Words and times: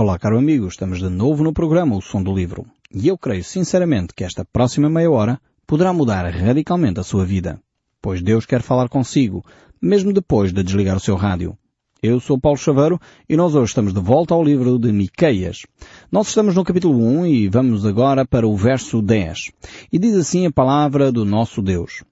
Olá, 0.00 0.16
caro 0.16 0.38
amigo, 0.38 0.68
estamos 0.68 1.00
de 1.00 1.08
novo 1.08 1.42
no 1.42 1.52
programa 1.52 1.96
O 1.96 2.00
Som 2.00 2.22
do 2.22 2.32
Livro. 2.32 2.64
E 2.94 3.08
eu 3.08 3.18
creio 3.18 3.42
sinceramente 3.42 4.14
que 4.14 4.22
esta 4.22 4.44
próxima 4.44 4.88
meia 4.88 5.10
hora 5.10 5.40
poderá 5.66 5.92
mudar 5.92 6.24
radicalmente 6.32 7.00
a 7.00 7.02
sua 7.02 7.24
vida. 7.24 7.58
Pois 8.00 8.22
Deus 8.22 8.46
quer 8.46 8.62
falar 8.62 8.88
consigo, 8.88 9.44
mesmo 9.82 10.12
depois 10.12 10.52
de 10.52 10.62
desligar 10.62 10.96
o 10.96 11.00
seu 11.00 11.16
rádio. 11.16 11.58
Eu 12.00 12.20
sou 12.20 12.38
Paulo 12.38 12.56
Chaveiro 12.56 13.00
e 13.28 13.36
nós 13.36 13.56
hoje 13.56 13.70
estamos 13.70 13.92
de 13.92 13.98
volta 13.98 14.34
ao 14.34 14.44
livro 14.44 14.78
de 14.78 14.92
Miqueias. 14.92 15.66
Nós 16.12 16.28
estamos 16.28 16.54
no 16.54 16.62
capítulo 16.62 16.96
1 16.96 17.26
e 17.26 17.48
vamos 17.48 17.84
agora 17.84 18.24
para 18.24 18.46
o 18.46 18.56
verso 18.56 19.02
10. 19.02 19.50
E 19.92 19.98
diz 19.98 20.14
assim 20.14 20.46
a 20.46 20.52
palavra 20.52 21.10
do 21.10 21.24
nosso 21.24 21.60
Deus. 21.60 22.04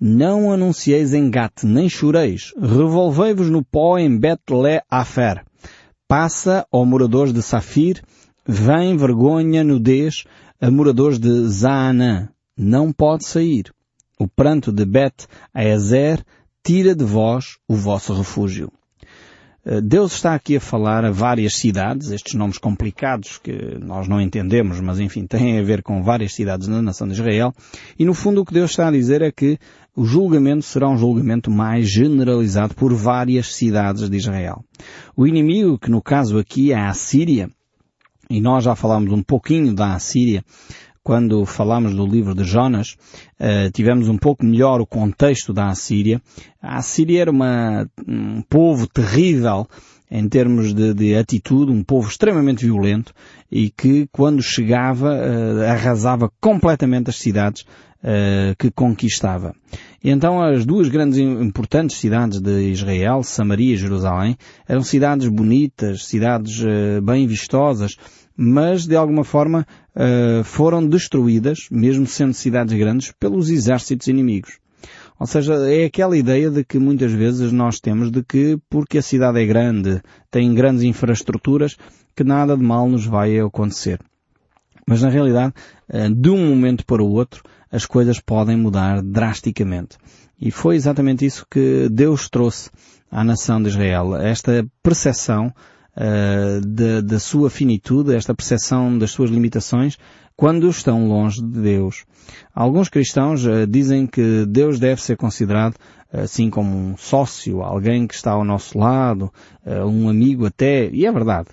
Não 0.00 0.50
anuncieis 0.50 1.12
em 1.12 1.28
Gat, 1.28 1.66
nem 1.66 1.90
choreis. 1.90 2.54
Revolvei-vos 2.58 3.50
no 3.50 3.62
pó 3.62 3.98
em 3.98 4.16
Bet-le-Afer. 4.16 5.44
Passa, 6.16 6.64
ó 6.70 6.84
moradores 6.84 7.32
de 7.32 7.42
Safir, 7.42 8.00
vem 8.46 8.96
vergonha, 8.96 9.64
nudez, 9.64 10.22
a 10.60 10.70
moradores 10.70 11.18
de 11.18 11.48
Zaanã. 11.48 12.28
Não 12.56 12.92
pode 12.92 13.24
sair. 13.24 13.74
O 14.16 14.28
pranto 14.28 14.70
de 14.70 14.84
Bet-Aezer 14.84 16.24
tira 16.62 16.94
de 16.94 17.04
vós 17.04 17.58
o 17.66 17.74
vosso 17.74 18.14
refúgio. 18.14 18.70
Eh, 19.64 19.80
Deus 19.80 20.12
está 20.12 20.34
aqui 20.34 20.56
a 20.56 20.60
falar 20.60 21.04
a 21.04 21.10
várias 21.10 21.56
cidades, 21.56 22.10
estes 22.10 22.34
nomes 22.34 22.58
complicados 22.58 23.38
que 23.38 23.78
nós 23.80 24.06
não 24.06 24.20
entendemos, 24.20 24.80
mas 24.80 25.00
enfim, 25.00 25.24
têm 25.26 25.58
a 25.58 25.62
ver 25.62 25.82
com 25.82 26.02
várias 26.02 26.34
cidades 26.34 26.68
na 26.68 26.82
nação 26.82 27.06
de 27.06 27.14
Israel. 27.14 27.52
E 27.98 28.04
no 28.04 28.14
fundo 28.14 28.42
o 28.42 28.44
que 28.44 28.52
Deus 28.52 28.70
está 28.70 28.88
a 28.88 28.92
dizer 28.92 29.22
é 29.22 29.32
que 29.32 29.58
o 29.96 30.04
julgamento 30.04 30.64
será 30.64 30.88
um 30.88 30.98
julgamento 30.98 31.50
mais 31.50 31.88
generalizado 31.88 32.74
por 32.74 32.92
várias 32.92 33.54
cidades 33.54 34.10
de 34.10 34.16
Israel. 34.16 34.64
O 35.16 35.26
inimigo, 35.26 35.78
que 35.78 35.90
no 35.90 36.02
caso 36.02 36.38
aqui 36.38 36.72
é 36.72 36.76
a 36.76 36.88
Assíria, 36.88 37.48
e 38.28 38.40
nós 38.40 38.64
já 38.64 38.74
falámos 38.74 39.12
um 39.12 39.22
pouquinho 39.22 39.72
da 39.72 39.94
Assíria, 39.94 40.42
quando 41.04 41.44
falamos 41.44 41.94
do 41.94 42.06
livro 42.06 42.34
de 42.34 42.44
Jonas, 42.44 42.96
uh, 43.38 43.70
tivemos 43.70 44.08
um 44.08 44.16
pouco 44.16 44.44
melhor 44.44 44.80
o 44.80 44.86
contexto 44.86 45.52
da 45.52 45.68
Assíria. 45.68 46.20
A 46.60 46.78
Assíria 46.78 47.20
era 47.20 47.30
uma, 47.30 47.86
um 48.08 48.40
povo 48.40 48.88
terrível 48.88 49.68
em 50.10 50.26
termos 50.28 50.72
de, 50.72 50.94
de, 50.94 51.14
atitude, 51.14 51.70
um 51.70 51.84
povo 51.84 52.08
extremamente 52.08 52.64
violento 52.64 53.12
e 53.50 53.68
que 53.68 54.08
quando 54.10 54.42
chegava 54.42 55.10
uh, 55.10 55.62
arrasava 55.70 56.30
completamente 56.40 57.10
as 57.10 57.16
cidades 57.16 57.62
uh, 57.62 58.56
que 58.58 58.70
conquistava. 58.70 59.54
E 60.02 60.10
então 60.10 60.42
as 60.42 60.64
duas 60.64 60.88
grandes 60.88 61.18
importantes 61.18 61.96
cidades 61.96 62.40
de 62.40 62.70
Israel, 62.70 63.22
Samaria 63.22 63.74
e 63.74 63.78
Jerusalém, 63.78 64.36
eram 64.66 64.82
cidades 64.82 65.28
bonitas, 65.28 66.06
cidades 66.06 66.60
uh, 66.60 67.02
bem 67.02 67.26
vistosas, 67.26 67.96
mas 68.36 68.86
de 68.86 68.96
alguma 68.96 69.24
forma 69.24 69.66
uh, 69.94 70.42
foram 70.44 70.86
destruídas, 70.86 71.68
mesmo 71.70 72.06
sendo 72.06 72.34
cidades 72.34 72.76
grandes, 72.76 73.12
pelos 73.12 73.50
exércitos 73.50 74.08
inimigos. 74.08 74.58
Ou 75.18 75.26
seja, 75.26 75.54
é 75.70 75.84
aquela 75.84 76.16
ideia 76.16 76.50
de 76.50 76.64
que 76.64 76.78
muitas 76.78 77.12
vezes 77.12 77.52
nós 77.52 77.78
temos 77.78 78.10
de 78.10 78.22
que 78.22 78.58
porque 78.68 78.98
a 78.98 79.02
cidade 79.02 79.40
é 79.40 79.46
grande, 79.46 80.02
tem 80.30 80.52
grandes 80.52 80.82
infraestruturas, 80.82 81.76
que 82.16 82.24
nada 82.24 82.56
de 82.56 82.62
mal 82.62 82.88
nos 82.88 83.06
vai 83.06 83.38
acontecer. 83.38 84.00
Mas 84.86 85.00
na 85.00 85.08
realidade, 85.08 85.54
uh, 85.88 86.12
de 86.12 86.30
um 86.30 86.48
momento 86.48 86.84
para 86.84 87.02
o 87.02 87.10
outro, 87.10 87.42
as 87.70 87.86
coisas 87.86 88.20
podem 88.20 88.56
mudar 88.56 89.02
drasticamente. 89.02 89.96
E 90.40 90.50
foi 90.50 90.76
exatamente 90.76 91.24
isso 91.24 91.46
que 91.48 91.88
Deus 91.88 92.28
trouxe 92.28 92.70
à 93.10 93.24
nação 93.24 93.62
de 93.62 93.68
Israel. 93.68 94.16
Esta 94.16 94.66
percepção 94.82 95.52
uh, 95.96 97.02
da 97.02 97.18
sua 97.18 97.50
finitude, 97.50 98.14
esta 98.14 98.34
percepção 98.34 98.96
das 98.98 99.10
suas 99.10 99.30
limitações, 99.30 99.98
quando 100.36 100.68
estão 100.68 101.08
longe 101.08 101.40
de 101.40 101.60
Deus. 101.60 102.04
Alguns 102.54 102.88
cristãos 102.88 103.44
uh, 103.46 103.66
dizem 103.66 104.06
que 104.06 104.44
Deus 104.46 104.78
deve 104.78 105.02
ser 105.02 105.16
considerado 105.16 105.76
assim 106.12 106.48
como 106.48 106.76
um 106.76 106.96
sócio, 106.96 107.62
alguém 107.62 108.06
que 108.06 108.14
está 108.14 108.30
ao 108.32 108.44
nosso 108.44 108.78
lado, 108.78 109.32
uh, 109.66 109.84
um 109.84 110.08
amigo 110.08 110.46
até, 110.46 110.88
e 110.88 111.06
é 111.06 111.12
verdade. 111.12 111.48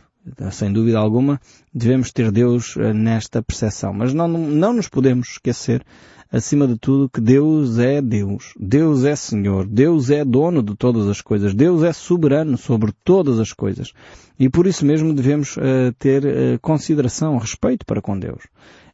Sem 0.52 0.72
dúvida 0.72 1.00
alguma, 1.00 1.42
devemos 1.74 2.12
ter 2.12 2.32
Deus 2.32 2.76
nesta 2.94 3.42
percepção. 3.42 3.92
Mas 3.92 4.14
não, 4.14 4.28
não 4.28 4.72
nos 4.72 4.88
podemos 4.88 5.30
esquecer 5.30 5.84
acima 6.32 6.66
de 6.68 6.78
tudo, 6.78 7.10
que 7.10 7.20
Deus 7.20 7.78
é 7.78 8.02
Deus. 8.02 8.54
Deus 8.58 9.04
é 9.04 9.16
Senhor. 9.16 9.68
Deus 9.68 10.10
é 10.10 10.24
dono 10.24 10.64
de 10.64 10.76
todas 10.76 11.08
as 11.08 11.22
coisas. 11.22 11.54
Deus 11.54 11.84
é 11.84 11.92
soberano 11.92 12.58
sobre 12.58 12.94
todas 13.04 13.40
as 13.40 13.52
coisas. 13.52 13.92
E 14.40 14.50
por 14.50 14.66
isso 14.66 14.86
mesmo 14.86 15.14
devemos 15.14 15.58
uh, 15.58 15.92
ter 16.00 16.24
uh, 16.24 16.60
consideração, 16.62 17.38
respeito 17.38 17.86
para 17.86 18.02
com 18.02 18.18
Deus. 18.18 18.44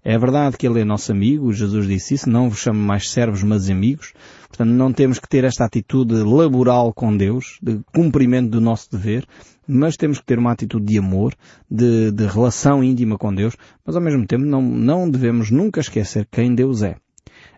É 0.03 0.17
verdade 0.17 0.57
que 0.57 0.65
Ele 0.65 0.81
é 0.81 0.85
nosso 0.85 1.11
amigo, 1.11 1.51
Jesus 1.51 1.85
disse 1.85 2.13
isso, 2.13 2.29
não 2.29 2.49
vos 2.49 2.59
chamo 2.59 2.79
mais 2.79 3.09
servos, 3.09 3.43
mas 3.43 3.69
amigos. 3.69 4.13
Portanto, 4.47 4.69
não 4.69 4.93
temos 4.93 5.19
que 5.19 5.27
ter 5.27 5.43
esta 5.43 5.65
atitude 5.65 6.13
laboral 6.23 6.93
com 6.93 7.15
Deus, 7.15 7.59
de 7.61 7.81
cumprimento 7.93 8.51
do 8.51 8.61
nosso 8.61 8.89
dever, 8.89 9.27
mas 9.67 9.97
temos 9.97 10.19
que 10.19 10.25
ter 10.25 10.39
uma 10.39 10.53
atitude 10.53 10.85
de 10.85 10.97
amor, 10.97 11.35
de, 11.69 12.11
de 12.11 12.25
relação 12.25 12.81
íntima 12.81 13.17
com 13.17 13.35
Deus, 13.35 13.57
mas 13.85 13.95
ao 13.95 14.01
mesmo 14.01 14.25
tempo 14.25 14.45
não, 14.45 14.61
não 14.61 15.09
devemos 15.09 15.51
nunca 15.51 15.81
esquecer 15.81 16.25
quem 16.31 16.55
Deus 16.55 16.83
é. 16.83 16.95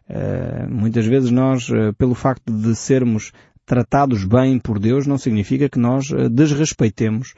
Uh, 0.09 0.67
muitas 0.69 1.05
vezes 1.05 1.29
nós, 1.29 1.69
uh, 1.69 1.93
pelo 1.97 2.15
facto 2.15 2.51
de 2.51 2.75
sermos 2.75 3.31
tratados 3.65 4.25
bem 4.25 4.57
por 4.57 4.79
Deus, 4.79 5.05
não 5.05 5.17
significa 5.17 5.69
que 5.69 5.77
nós 5.77 6.09
uh, 6.09 6.29
desrespeitemos 6.29 7.33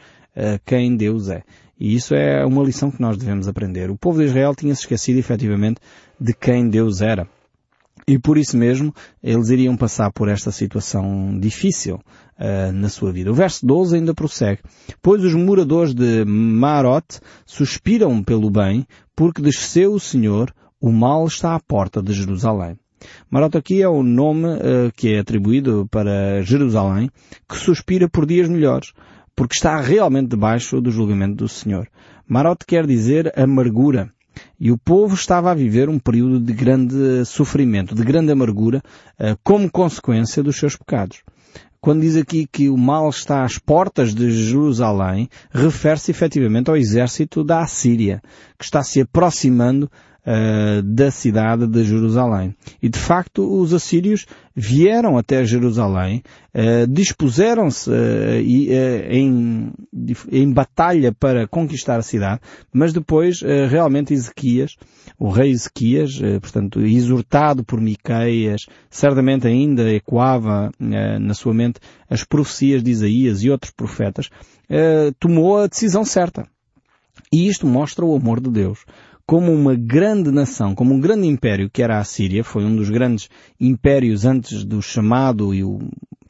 quem 0.65 0.95
Deus 0.95 1.27
é. 1.27 1.43
E 1.77 1.93
isso 1.93 2.15
é 2.15 2.45
uma 2.45 2.63
lição 2.63 2.89
que 2.89 3.01
nós 3.01 3.17
devemos 3.17 3.49
aprender. 3.49 3.91
O 3.91 3.97
povo 3.97 4.19
de 4.19 4.27
Israel 4.27 4.55
tinha 4.55 4.73
se 4.73 4.83
esquecido 4.83 5.19
efetivamente 5.19 5.81
de 6.17 6.33
quem 6.33 6.69
Deus 6.69 7.01
era. 7.01 7.27
E 8.07 8.17
por 8.17 8.37
isso 8.37 8.57
mesmo 8.57 8.93
eles 9.23 9.49
iriam 9.49 9.77
passar 9.77 10.11
por 10.11 10.27
esta 10.27 10.51
situação 10.51 11.37
difícil 11.39 11.95
uh, 11.95 12.71
na 12.73 12.89
sua 12.89 13.11
vida. 13.11 13.31
O 13.31 13.33
verso 13.33 13.65
12 13.65 13.95
ainda 13.95 14.13
prossegue. 14.13 14.61
Pois 15.01 15.23
os 15.23 15.33
moradores 15.33 15.93
de 15.93 16.25
Marot 16.25 17.19
suspiram 17.45 18.23
pelo 18.23 18.49
bem, 18.49 18.85
porque 19.15 19.41
desceu 19.41 19.93
o 19.93 19.99
Senhor, 19.99 20.53
o 20.81 20.91
mal 20.91 21.25
está 21.27 21.55
à 21.55 21.59
porta 21.59 22.01
de 22.01 22.11
Jerusalém. 22.11 22.75
Marot 23.29 23.55
aqui 23.57 23.81
é 23.81 23.87
o 23.87 24.03
nome 24.03 24.47
uh, 24.47 24.91
que 24.95 25.13
é 25.13 25.19
atribuído 25.19 25.87
para 25.89 26.41
Jerusalém, 26.41 27.09
que 27.47 27.55
suspira 27.55 28.09
por 28.09 28.25
dias 28.25 28.49
melhores, 28.49 28.91
porque 29.35 29.53
está 29.53 29.79
realmente 29.79 30.29
debaixo 30.29 30.81
do 30.81 30.91
julgamento 30.91 31.35
do 31.35 31.47
Senhor. 31.47 31.87
Marot 32.27 32.65
quer 32.65 32.85
dizer 32.85 33.31
amargura. 33.39 34.11
E 34.59 34.71
o 34.71 34.77
povo 34.77 35.13
estava 35.13 35.51
a 35.51 35.55
viver 35.55 35.89
um 35.89 35.99
período 35.99 36.39
de 36.39 36.53
grande 36.53 37.25
sofrimento, 37.25 37.93
de 37.93 38.03
grande 38.03 38.31
amargura, 38.31 38.81
uh, 39.19 39.37
como 39.43 39.69
consequência 39.69 40.41
dos 40.41 40.57
seus 40.57 40.75
pecados. 40.75 41.21
Quando 41.79 42.01
diz 42.01 42.15
aqui 42.15 42.47
que 42.49 42.69
o 42.69 42.77
mal 42.77 43.09
está 43.09 43.43
às 43.43 43.57
portas 43.57 44.13
de 44.13 44.31
Jerusalém, 44.31 45.27
refere-se 45.49 46.11
efetivamente 46.11 46.69
ao 46.69 46.77
exército 46.77 47.43
da 47.43 47.61
Assíria, 47.61 48.21
que 48.57 48.63
está 48.63 48.83
se 48.83 49.01
aproximando 49.01 49.89
uh, 50.25 50.81
da 50.81 51.11
cidade 51.11 51.67
de 51.67 51.83
Jerusalém. 51.83 52.55
E 52.81 52.89
de 52.89 52.99
facto 52.99 53.41
os 53.59 53.73
assírios 53.73 54.25
vieram 54.55 55.17
até 55.17 55.43
Jerusalém, 55.45 56.23
uh, 56.53 56.87
dispuseram-se 56.87 57.89
uh, 57.89 57.93
em, 59.09 59.71
em 60.31 60.51
batalha 60.51 61.11
para 61.11 61.47
conquistar 61.47 61.97
a 61.97 62.03
cidade, 62.03 62.41
mas 62.73 62.93
depois 62.93 63.41
realmente 63.69 64.13
Ezequias, 64.13 64.75
o 65.17 65.29
rei 65.29 65.51
Ezequias, 65.51 66.19
portanto 66.41 66.81
exortado 66.81 67.63
por 67.63 67.79
Miqueias, 67.79 68.65
certamente 68.89 69.47
ainda 69.47 69.91
ecoava 69.93 70.71
na 70.79 71.33
sua 71.33 71.53
mente 71.53 71.79
as 72.09 72.23
profecias 72.23 72.83
de 72.83 72.91
Isaías 72.91 73.43
e 73.43 73.49
outros 73.49 73.71
profetas, 73.71 74.29
tomou 75.19 75.59
a 75.59 75.67
decisão 75.67 76.03
certa. 76.03 76.47
E 77.31 77.47
isto 77.47 77.67
mostra 77.67 78.05
o 78.05 78.15
amor 78.15 78.39
de 78.39 78.49
Deus 78.49 78.79
como 79.31 79.53
uma 79.53 79.75
grande 79.75 80.29
nação, 80.29 80.75
como 80.75 80.93
um 80.93 80.99
grande 80.99 81.25
império 81.25 81.69
que 81.69 81.81
era 81.81 81.97
a 81.97 82.03
Síria, 82.03 82.43
foi 82.43 82.65
um 82.65 82.75
dos 82.75 82.89
grandes 82.89 83.29
impérios 83.57 84.25
antes 84.25 84.65
do 84.65 84.81
chamado 84.81 85.53
e 85.53 85.63
o, 85.63 85.79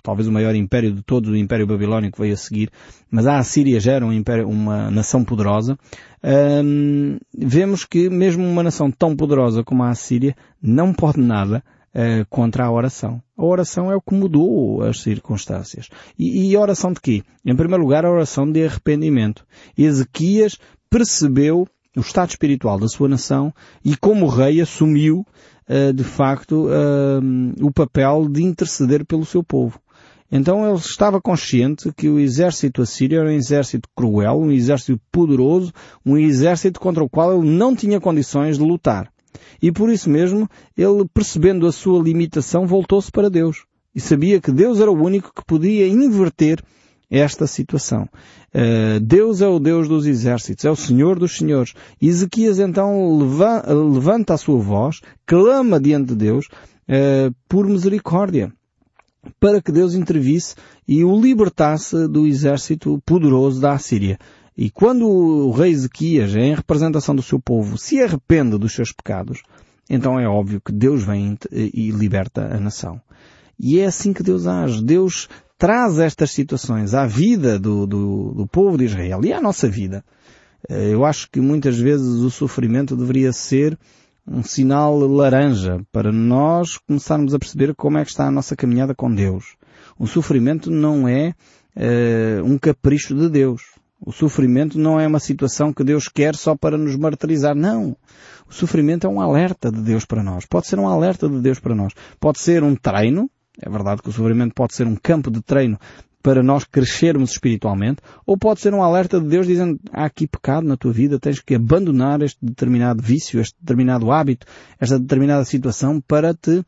talvez 0.04 0.28
o 0.28 0.32
maior 0.32 0.54
império 0.54 0.92
de 0.92 1.02
todos, 1.02 1.32
o 1.32 1.36
Império 1.36 1.66
Babilónico 1.66 2.22
veio 2.22 2.36
a 2.36 2.38
seguir, 2.38 2.70
mas 3.10 3.26
a 3.26 3.40
Assíria 3.40 3.80
já 3.80 3.94
era 3.94 4.06
um 4.06 4.14
império, 4.14 4.48
uma 4.48 4.92
nação 4.92 5.26
poderosa, 5.26 5.80
hum, 6.64 7.18
vemos 7.36 7.86
que 7.86 8.08
mesmo 8.08 8.48
uma 8.48 8.62
nação 8.62 8.92
tão 8.92 9.16
poderosa 9.16 9.64
como 9.64 9.82
a 9.82 9.90
Assíria 9.90 10.36
não 10.62 10.94
pode 10.94 11.20
nada 11.20 11.64
uh, 11.96 12.24
contra 12.30 12.66
a 12.66 12.72
oração. 12.72 13.20
A 13.36 13.44
oração 13.44 13.92
é 13.92 13.96
o 13.96 14.02
que 14.02 14.14
mudou 14.14 14.84
as 14.84 15.02
circunstâncias. 15.02 15.90
E, 16.20 16.52
e 16.52 16.56
a 16.56 16.60
oração 16.60 16.94
de 16.94 17.02
quê? 17.02 17.24
Em 17.44 17.56
primeiro 17.56 17.82
lugar, 17.82 18.06
a 18.06 18.12
oração 18.12 18.46
de 18.46 18.64
arrependimento. 18.64 19.44
Ezequias 19.76 20.60
percebeu 20.88 21.68
o 21.96 22.00
estado 22.00 22.30
espiritual 22.30 22.80
da 22.80 22.88
sua 22.88 23.10
nação 23.10 23.54
e 23.84 23.96
como 23.96 24.28
rei 24.28 24.62
assumiu 24.62 25.26
uh, 25.68 25.94
de 25.94 26.04
facto 26.04 26.68
uh, 26.68 27.66
o 27.66 27.72
papel 27.72 28.28
de 28.30 28.44
interceder 28.44 29.06
pelo 29.06 29.26
seu 29.26 29.44
povo. 29.44 29.80
Então 30.32 30.66
ele 30.66 30.78
estava 30.78 31.20
consciente 31.20 31.92
que 31.92 32.08
o 32.08 32.18
exército 32.18 32.82
assírio 32.82 33.20
era 33.20 33.28
um 33.28 33.34
exército 33.34 33.90
cruel, 33.94 34.40
um 34.40 34.50
exército 34.50 34.98
poderoso, 35.12 35.74
um 36.06 36.18
exército 36.18 36.80
contra 36.80 37.04
o 37.04 37.10
qual 37.10 37.38
ele 37.38 37.50
não 37.50 37.76
tinha 37.76 38.00
condições 38.00 38.58
de 38.58 38.64
lutar. 38.64 39.12
E 39.62 39.72
por 39.72 39.90
isso 39.90 40.10
mesmo, 40.10 40.50
ele, 40.78 41.06
percebendo 41.14 41.68
a 41.68 41.72
sua 41.72 42.02
limitação, 42.02 42.66
voltou-se 42.66 43.12
para 43.12 43.30
Deus. 43.30 43.66
E 43.94 44.00
sabia 44.00 44.40
que 44.40 44.54
Deus 44.54 44.80
era 44.80 44.90
o 44.90 45.04
único 45.04 45.34
que 45.34 45.44
podia 45.46 45.86
inverter 45.86 46.64
esta 47.12 47.46
situação. 47.46 48.08
Uh, 48.56 49.00
Deus 49.02 49.42
é 49.42 49.48
o 49.48 49.60
Deus 49.60 49.90
dos 49.90 50.06
exércitos, 50.08 50.64
é 50.64 50.72
o 50.72 50.76
Senhor 50.76 51.20
dos 51.20 51.38
senhores. 51.38 51.74
Ezequias 52.02 52.58
então 52.58 53.18
levanta 53.94 54.34
a 54.34 54.38
sua 54.38 54.58
voz, 54.60 55.02
clama 55.26 55.78
diante 55.80 56.10
de 56.10 56.16
Deus 56.16 56.48
uh, 56.48 57.36
por 57.50 57.68
misericórdia, 57.68 58.54
para 59.40 59.62
que 59.62 59.74
Deus 59.74 59.94
intervisse 59.94 60.56
e 60.88 61.04
o 61.04 61.20
libertasse 61.20 62.08
do 62.08 62.26
exército 62.26 63.02
poderoso 63.06 63.60
da 63.60 63.74
Assíria. 63.74 64.18
E 64.58 64.70
quando 64.70 65.06
o 65.08 65.52
rei 65.52 65.72
Ezequias, 65.72 66.36
em 66.36 66.56
representação 66.56 67.14
do 67.14 67.22
seu 67.22 67.40
povo, 67.40 67.78
se 67.78 68.02
arrepende 68.02 68.58
dos 68.58 68.74
seus 68.74 68.92
pecados, 68.92 69.42
então 69.90 70.20
é 70.20 70.28
óbvio 70.28 70.62
que 70.64 70.72
Deus 70.72 71.04
vem 71.04 71.38
e 71.52 71.92
liberta 71.92 72.56
a 72.56 72.60
nação. 72.60 73.02
E 73.60 73.80
é 73.80 73.86
assim 73.86 74.12
que 74.12 74.24
Deus 74.24 74.48
age. 74.48 74.84
Deus 74.84 75.30
traz 75.62 76.00
estas 76.00 76.32
situações 76.32 76.96
à 76.96 77.06
vida 77.06 77.60
do, 77.60 77.86
do, 77.86 78.34
do 78.34 78.48
povo 78.48 78.80
de 78.80 78.86
Israel 78.86 79.24
e 79.24 79.32
à 79.32 79.40
nossa 79.40 79.70
vida. 79.70 80.04
Eh, 80.68 80.90
eu 80.92 81.06
acho 81.06 81.30
que 81.30 81.40
muitas 81.40 81.78
vezes 81.78 82.08
o 82.08 82.32
sofrimento 82.32 82.98
deveria 82.98 83.32
ser 83.32 83.78
um 84.28 84.42
sinal 84.42 84.98
laranja 84.98 85.80
para 85.92 86.12
nós 86.12 86.80
começarmos 86.80 87.36
a 87.36 87.38
perceber 87.38 87.76
como 87.76 88.00
é 88.00 88.04
que 88.04 88.10
está 88.10 88.26
a 88.26 88.32
nossa 88.32 88.56
caminhada 88.56 88.96
com 88.96 89.14
Deus. 89.14 89.56
O 90.00 90.08
sofrimento 90.08 90.72
não 90.72 91.08
é 91.08 91.36
uh, 91.78 92.44
um 92.44 92.58
capricho 92.58 93.14
de 93.14 93.30
Deus. 93.30 93.62
O 94.04 94.12
sofrimento 94.12 94.80
não 94.80 95.00
é 95.00 95.06
uma 95.06 95.20
situação 95.20 95.72
que 95.72 95.84
Deus 95.84 96.08
quer 96.08 96.36
só 96.36 96.56
para 96.56 96.76
nos 96.76 96.96
martirizar. 96.96 97.54
Não. 97.56 97.96
O 98.50 98.54
sofrimento 98.54 99.06
é 99.06 99.10
um 99.12 99.22
alerta 99.22 99.72
de 99.72 99.82
Deus 99.82 100.06
para 100.06 100.24
nós. 100.24 100.44
Pode 100.44 100.66
ser 100.66 100.80
um 100.80 100.88
alerta 100.88 101.30
de 101.30 101.40
Deus 101.40 101.60
para 101.60 101.76
nós. 101.76 101.94
Pode 102.20 102.40
ser 102.40 102.64
um 102.64 102.76
treino 102.76 103.30
é 103.62 103.70
verdade 103.70 104.02
que 104.02 104.10
o 104.10 104.12
sofrimento 104.12 104.54
pode 104.54 104.74
ser 104.74 104.88
um 104.88 104.96
campo 104.96 105.30
de 105.30 105.42
treino 105.42 105.78
para 106.22 106.44
nós 106.44 106.64
crescermos 106.64 107.32
espiritualmente, 107.32 108.02
ou 108.26 108.38
pode 108.38 108.62
ser 108.62 108.74
um 108.74 108.84
alerta 108.84 109.20
de 109.20 109.28
Deus 109.28 109.48
dizendo 109.48 109.80
há 109.92 110.06
aqui 110.06 110.28
pecado 110.28 110.68
na 110.68 110.78
tua 110.78 110.94
vida, 110.94 111.20
tens 111.20 111.40
que 111.40 111.56
abandonar 111.56 112.22
este 112.22 112.38
determinado 112.42 113.02
vício, 113.02 113.40
este 113.40 113.56
determinado 113.60 114.12
hábito, 114.12 114.46
esta 114.80 115.00
determinada 115.00 115.44
situação 115.44 116.00
para 116.00 116.34
te 116.34 116.64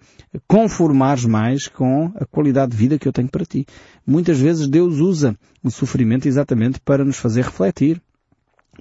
conformares 0.48 1.26
mais 1.26 1.68
com 1.68 2.12
a 2.16 2.26
qualidade 2.26 2.72
de 2.72 2.78
vida 2.78 2.98
que 2.98 3.08
eu 3.08 3.14
tenho 3.14 3.30
para 3.30 3.46
ti. 3.46 3.66
Muitas 4.06 4.40
vezes 4.40 4.68
Deus 4.68 4.96
usa 5.00 5.38
o 5.64 5.70
sofrimento 5.70 6.28
exatamente 6.28 6.80
para 6.80 7.06
nos 7.06 7.18
fazer 7.18 7.44
refletir, 7.44 8.02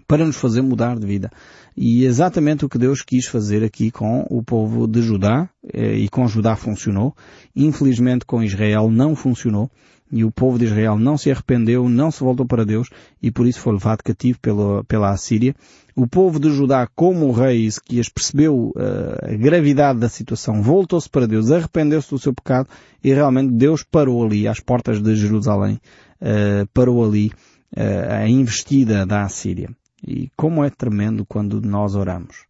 para 0.07 0.25
nos 0.25 0.37
fazer 0.37 0.63
mudar 0.63 0.99
de 0.99 1.07
vida. 1.07 1.31
E 1.77 2.05
exatamente 2.05 2.65
o 2.65 2.69
que 2.69 2.79
Deus 2.79 3.03
quis 3.03 3.27
fazer 3.27 3.65
aqui 3.65 3.91
com 3.91 4.27
o 4.29 4.43
povo 4.43 4.87
de 4.87 5.01
Judá, 5.03 5.49
eh, 5.73 5.97
e 5.97 6.09
com 6.09 6.27
Judá 6.27 6.55
funcionou. 6.57 7.15
Infelizmente 7.55 8.25
com 8.25 8.43
Israel 8.43 8.91
não 8.91 9.15
funcionou. 9.15 9.71
E 10.11 10.25
o 10.25 10.31
povo 10.31 10.59
de 10.59 10.67
Israel 10.67 10.99
não 10.99 11.17
se 11.17 11.31
arrependeu, 11.31 11.89
não 11.89 12.11
se 12.11 12.21
voltou 12.21 12.45
para 12.45 12.67
Deus, 12.67 12.91
e 13.23 13.31
por 13.31 13.47
isso 13.47 13.61
foi 13.61 13.73
levado 13.73 14.03
cativo 14.03 14.39
pela, 14.41 14.85
pela 14.85 15.11
Assíria. 15.11 15.55
O 15.97 16.07
povo 16.07 16.39
de 16.39 16.51
Judá, 16.51 16.87
como 16.95 17.27
o 17.27 17.33
rei 17.33 17.65
Ezequias 17.65 18.11
percebeu 18.11 18.75
uh, 18.77 19.33
a 19.33 19.35
gravidade 19.35 19.99
da 19.99 20.11
situação, 20.11 20.63
voltou-se 20.63 21.09
para 21.09 21.27
Deus, 21.27 21.51
arrependeu-se 21.51 22.11
do 22.11 22.19
seu 22.19 22.35
pecado, 22.35 22.69
e 23.03 23.11
realmente 23.11 23.55
Deus 23.55 23.83
parou 23.83 24.23
ali, 24.23 24.47
às 24.47 24.61
portas 24.61 25.01
de 25.01 25.17
Jerusalém, 25.17 25.81
uh, 26.21 26.69
parou 26.75 27.03
ali 27.03 27.33
a 27.75 28.29
investida 28.29 29.07
da 29.07 29.23
Assíria. 29.23 29.71
E 30.07 30.31
como 30.37 30.65
é 30.65 30.71
tremendo 30.71 31.25
quando 31.25 31.61
nós 31.61 31.95
oramos. 31.95 32.47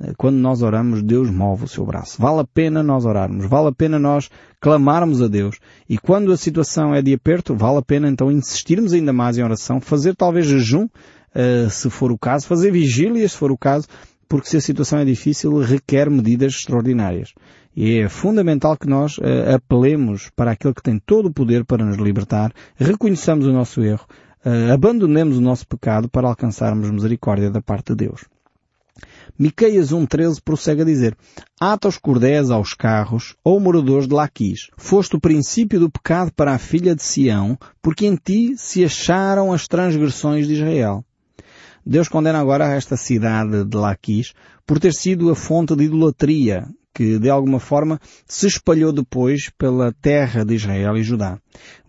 Eh, 0.00 0.12
quando 0.16 0.36
nós 0.36 0.62
oramos, 0.62 1.02
Deus 1.02 1.30
move 1.30 1.64
o 1.64 1.68
seu 1.68 1.84
braço. 1.84 2.20
Vale 2.20 2.40
a 2.40 2.44
pena 2.44 2.82
nós 2.82 3.04
orarmos, 3.04 3.46
vale 3.46 3.68
a 3.68 3.72
pena 3.72 3.98
nós 3.98 4.30
clamarmos 4.60 5.22
a 5.22 5.28
Deus. 5.28 5.58
E 5.88 5.98
quando 5.98 6.32
a 6.32 6.36
situação 6.36 6.94
é 6.94 7.02
de 7.02 7.12
aperto, 7.12 7.54
vale 7.54 7.78
a 7.78 7.82
pena 7.82 8.08
então 8.08 8.30
insistirmos 8.30 8.92
ainda 8.92 9.12
mais 9.12 9.38
em 9.38 9.42
oração, 9.42 9.80
fazer 9.80 10.14
talvez 10.16 10.46
jejum, 10.46 10.84
uh, 10.84 11.70
se 11.70 11.90
for 11.90 12.10
o 12.10 12.18
caso, 12.18 12.46
fazer 12.46 12.72
vigília, 12.72 13.28
se 13.28 13.36
for 13.36 13.52
o 13.52 13.58
caso, 13.58 13.86
porque 14.28 14.48
se 14.48 14.56
a 14.56 14.60
situação 14.60 14.98
é 14.98 15.04
difícil, 15.04 15.58
requer 15.58 16.10
medidas 16.10 16.54
extraordinárias. 16.54 17.32
E 17.76 17.98
é 17.98 18.08
fundamental 18.08 18.76
que 18.76 18.88
nós 18.88 19.18
uh, 19.18 19.54
apelemos 19.54 20.30
para 20.34 20.52
aquele 20.52 20.74
que 20.74 20.82
tem 20.82 20.98
todo 20.98 21.26
o 21.26 21.32
poder 21.32 21.64
para 21.64 21.84
nos 21.84 21.98
libertar, 21.98 22.52
reconheçamos 22.76 23.46
o 23.46 23.52
nosso 23.52 23.82
erro, 23.82 24.06
uh, 24.44 24.72
abandonemos 24.72 25.38
o 25.38 25.40
nosso 25.40 25.66
pecado 25.66 26.08
para 26.08 26.28
alcançarmos 26.28 26.90
misericórdia 26.90 27.50
da 27.50 27.60
parte 27.60 27.94
de 27.94 28.06
Deus. 28.06 28.24
Miqueias 29.36 29.90
1.13 29.90 30.40
prossegue 30.44 30.82
a 30.82 30.84
dizer, 30.84 31.16
Ata 31.60 31.88
os 31.88 31.98
cordéis 31.98 32.50
aos 32.50 32.74
carros, 32.74 33.34
ou 33.42 33.58
moradores 33.58 34.06
de 34.06 34.14
Laquis. 34.14 34.70
Foste 34.76 35.16
o 35.16 35.20
princípio 35.20 35.80
do 35.80 35.90
pecado 35.90 36.30
para 36.32 36.52
a 36.52 36.58
filha 36.58 36.94
de 36.94 37.02
Sião, 37.02 37.58
porque 37.82 38.06
em 38.06 38.14
ti 38.14 38.54
se 38.56 38.84
acharam 38.84 39.52
as 39.52 39.66
transgressões 39.66 40.46
de 40.46 40.54
Israel. 40.54 41.04
Deus 41.86 42.08
condena 42.08 42.40
agora 42.40 42.74
esta 42.74 42.96
cidade 42.96 43.64
de 43.64 43.76
Laquis 43.76 44.32
por 44.66 44.78
ter 44.78 44.92
sido 44.94 45.30
a 45.30 45.34
fonte 45.34 45.76
de 45.76 45.84
idolatria 45.84 46.66
que 46.94 47.18
de 47.18 47.28
alguma 47.28 47.58
forma 47.58 48.00
se 48.24 48.46
espalhou 48.46 48.92
depois 48.92 49.50
pela 49.58 49.92
terra 49.92 50.44
de 50.44 50.54
Israel 50.54 50.96
e 50.96 51.02
Judá. 51.02 51.38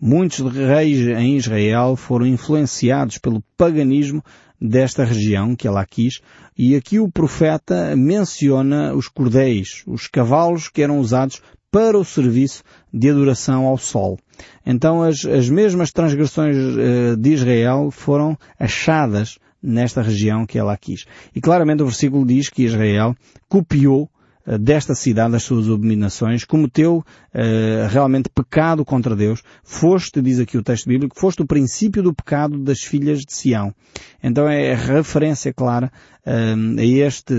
Muitos 0.00 0.40
reis 0.52 0.98
em 0.98 1.36
Israel 1.36 1.94
foram 1.94 2.26
influenciados 2.26 3.16
pelo 3.16 3.42
paganismo 3.56 4.22
desta 4.60 5.04
região 5.04 5.54
que 5.54 5.68
ela 5.68 5.86
quis, 5.86 6.20
e 6.58 6.74
aqui 6.74 6.98
o 6.98 7.10
profeta 7.10 7.94
menciona 7.94 8.94
os 8.94 9.06
cordéis, 9.06 9.84
os 9.86 10.08
cavalos 10.08 10.68
que 10.68 10.82
eram 10.82 10.98
usados 10.98 11.40
para 11.70 11.98
o 11.98 12.04
serviço 12.04 12.62
de 12.92 13.10
adoração 13.10 13.66
ao 13.66 13.76
sol. 13.76 14.18
Então 14.64 15.02
as, 15.02 15.24
as 15.24 15.48
mesmas 15.48 15.92
transgressões 15.92 16.56
uh, 16.56 17.16
de 17.16 17.32
Israel 17.32 17.90
foram 17.90 18.36
achadas 18.58 19.38
nesta 19.66 20.00
região 20.00 20.46
que 20.46 20.58
ela 20.58 20.76
quis. 20.76 21.04
E 21.34 21.40
claramente 21.40 21.82
o 21.82 21.86
versículo 21.86 22.24
diz 22.24 22.48
que 22.48 22.64
Israel 22.64 23.14
copiou 23.48 24.08
eh, 24.46 24.56
desta 24.56 24.94
cidade 24.94 25.34
as 25.34 25.42
suas 25.42 25.68
abominações, 25.68 26.44
cometeu 26.44 26.98
uh, 26.98 27.88
realmente 27.90 28.30
pecado 28.32 28.84
contra 28.84 29.16
Deus, 29.16 29.42
foste, 29.64 30.22
diz 30.22 30.38
aqui 30.38 30.56
o 30.56 30.62
texto 30.62 30.86
bíblico, 30.86 31.18
foste 31.18 31.42
o 31.42 31.46
princípio 31.46 32.02
do 32.02 32.14
pecado 32.14 32.62
das 32.62 32.80
filhas 32.80 33.20
de 33.20 33.32
Sião. 33.32 33.74
Então 34.22 34.48
é 34.48 34.72
referência 34.72 35.52
clara 35.52 35.90
uh, 36.24 36.78
a 36.78 36.84
este 36.84 37.34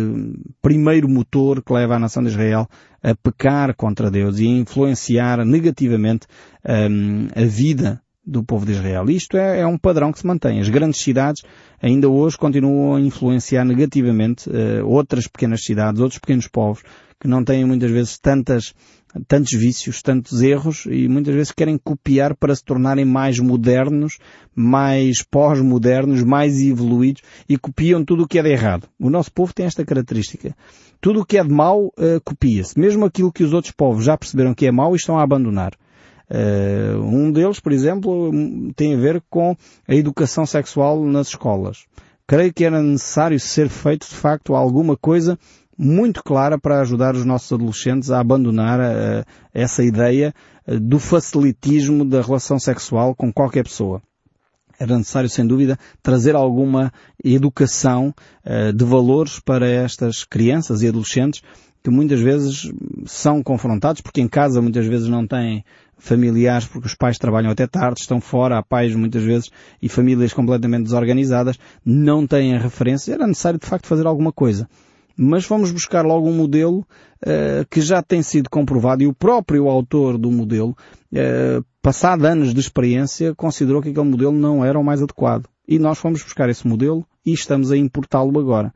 primeiro 0.62 1.08
motor 1.08 1.64
que 1.64 1.72
leva 1.72 1.96
a 1.96 2.00
nação 2.00 2.22
de 2.24 2.30
Israel 2.30 2.68
a 3.02 3.16
pecar 3.16 3.74
contra 3.76 4.12
Deus 4.12 4.40
e 4.40 4.48
a 4.48 4.52
influenciar 4.52 5.46
negativamente 5.46 6.28
a 6.64 7.46
vida 7.46 8.02
do 8.28 8.44
povo 8.44 8.66
de 8.66 8.74
Israel. 8.74 9.10
Isto 9.10 9.38
é, 9.38 9.62
é, 9.62 9.66
um 9.66 9.78
padrão 9.78 10.12
que 10.12 10.20
se 10.20 10.28
mantém. 10.28 10.60
As 10.60 10.68
grandes 10.68 11.00
cidades 11.00 11.44
ainda 11.82 12.10
hoje 12.10 12.38
continuam 12.38 12.96
a 12.96 13.00
influenciar 13.00 13.64
negativamente 13.64 14.50
uh, 14.50 14.86
outras 14.86 15.28
pequenas 15.28 15.64
cidades, 15.64 16.02
outros 16.02 16.20
pequenos 16.20 16.48
povos, 16.48 16.84
que 17.20 17.28
não 17.28 17.44
têm 17.44 17.64
muitas 17.64 17.90
vezes 17.90 18.20
tantas, 18.20 18.76
tantos 19.28 19.54
vícios, 19.54 20.02
tantos 20.02 20.42
erros 20.42 20.86
e 20.86 21.08
muitas 21.08 21.34
vezes 21.34 21.52
querem 21.52 21.78
copiar 21.78 22.36
para 22.36 22.54
se 22.54 22.64
tornarem 22.64 23.06
mais 23.06 23.40
modernos, 23.40 24.18
mais 24.54 25.24
pós-modernos, 25.24 26.22
mais 26.22 26.60
evoluídos 26.62 27.22
e 27.48 27.58
copiam 27.58 28.04
tudo 28.04 28.24
o 28.24 28.28
que 28.28 28.38
é 28.38 28.44
de 28.44 28.50
errado. 28.50 28.90
O 29.00 29.10
nosso 29.10 29.32
povo 29.32 29.54
tem 29.54 29.66
esta 29.66 29.86
característica. 29.86 30.54
Tudo 31.00 31.22
o 31.22 31.26
que 31.26 31.38
é 31.38 31.44
de 31.44 31.50
mau 31.50 31.88
uh, 31.88 32.22
copia-se. 32.26 32.78
Mesmo 32.78 33.06
aquilo 33.06 33.32
que 33.32 33.44
os 33.44 33.54
outros 33.54 33.74
povos 33.74 34.04
já 34.04 34.18
perceberam 34.18 34.54
que 34.54 34.68
é 34.68 34.72
mau 34.72 34.94
e 34.94 34.98
estão 34.98 35.18
a 35.18 35.24
abandonar. 35.24 35.72
Uh, 36.30 37.00
um 37.02 37.32
deles, 37.32 37.60
por 37.60 37.72
exemplo, 37.72 38.32
tem 38.76 38.94
a 38.94 38.98
ver 38.98 39.24
com 39.30 39.56
a 39.88 39.96
educação 39.96 40.46
sexual 40.46 41.04
nas 41.06 41.30
escolas. 41.30 41.86
Creio 42.28 42.54
que 42.54 42.66
era 42.66 42.84
necessário 42.84 43.40
ser 43.40 43.70
feito, 43.70 44.08
de 44.08 44.16
facto, 44.16 44.54
alguma 44.54 44.98
coisa 44.98 45.40
muito 45.78 46.22
clara 46.24 46.58
para 46.60 46.82
ajudar 46.82 47.16
os 47.16 47.24
nossos 47.24 47.52
adolescentes 47.54 48.12
a 48.12 48.20
abandonar 48.20 48.80
uh, 48.80 49.26
essa 49.54 49.84
ideia 49.84 50.34
uh, 50.68 50.80
do 50.80 51.00
facilitismo 51.00 52.04
da 52.04 52.22
relação 52.22 52.60
sexual 52.60 53.16
com 53.16 53.32
qualquer 53.32 53.64
pessoa. 53.64 54.02
Era 54.80 54.98
necessário, 54.98 55.30
sem 55.30 55.48
dúvida, 55.48 55.80
trazer 56.04 56.36
alguma 56.36 56.94
educação 57.24 58.14
de 58.76 58.86
valores 58.86 59.40
para 59.40 59.68
estas 59.68 60.24
crianças 60.24 60.84
e 60.84 60.88
adolescentes 60.88 61.42
que 61.84 61.90
muitas 61.90 62.20
vezes 62.20 62.72
são 63.06 63.42
confrontados, 63.42 64.02
porque 64.02 64.22
em 64.22 64.28
casa 64.28 64.62
muitas 64.62 64.86
vezes 64.86 65.08
não 65.08 65.26
têm 65.26 65.64
familiares, 65.98 66.68
porque 66.68 66.88
os 66.88 66.96
pais 66.96 67.18
trabalham 67.18 67.52
até 67.52 67.66
tarde, 67.68 68.02
estão 68.02 68.22
fora, 68.22 68.58
há 68.58 68.64
pais 68.64 68.96
muitas 68.96 69.24
vezes 69.24 69.50
e 69.82 69.90
famílias 69.90 70.34
completamente 70.34 70.84
desorganizadas, 70.84 71.58
não 71.84 72.26
têm 72.26 72.56
a 72.56 72.60
referência, 72.60 73.14
era 73.14 73.28
necessário 73.28 73.60
de 73.60 73.66
facto 73.66 73.88
fazer 73.88 74.06
alguma 74.06 74.32
coisa. 74.32 74.68
Mas 75.20 75.48
vamos 75.48 75.72
buscar 75.72 76.06
logo 76.06 76.30
um 76.30 76.34
modelo 76.34 76.86
uh, 77.24 77.66
que 77.72 77.82
já 77.82 78.04
tem 78.04 78.22
sido 78.22 78.50
comprovado 78.50 79.02
e 79.02 79.08
o 79.08 79.14
próprio 79.14 79.68
autor 79.68 80.16
do 80.16 80.32
modelo 80.32 80.78
uh, 81.12 81.66
passado 81.82 82.26
anos 82.26 82.54
de 82.54 82.60
experiência, 82.60 83.34
considerou 83.34 83.82
que 83.82 83.90
aquele 83.90 84.10
modelo 84.10 84.34
não 84.34 84.64
era 84.64 84.78
o 84.78 84.84
mais 84.84 85.02
adequado. 85.02 85.48
E 85.68 85.80
nós 85.80 85.98
fomos 85.98 86.22
buscar 86.22 86.50
esse 86.50 86.68
modelo 86.68 87.06
e 87.26 87.34
estamos 87.34 87.72
a 87.72 87.78
importá-lo 87.78 88.38
agora. 88.40 88.72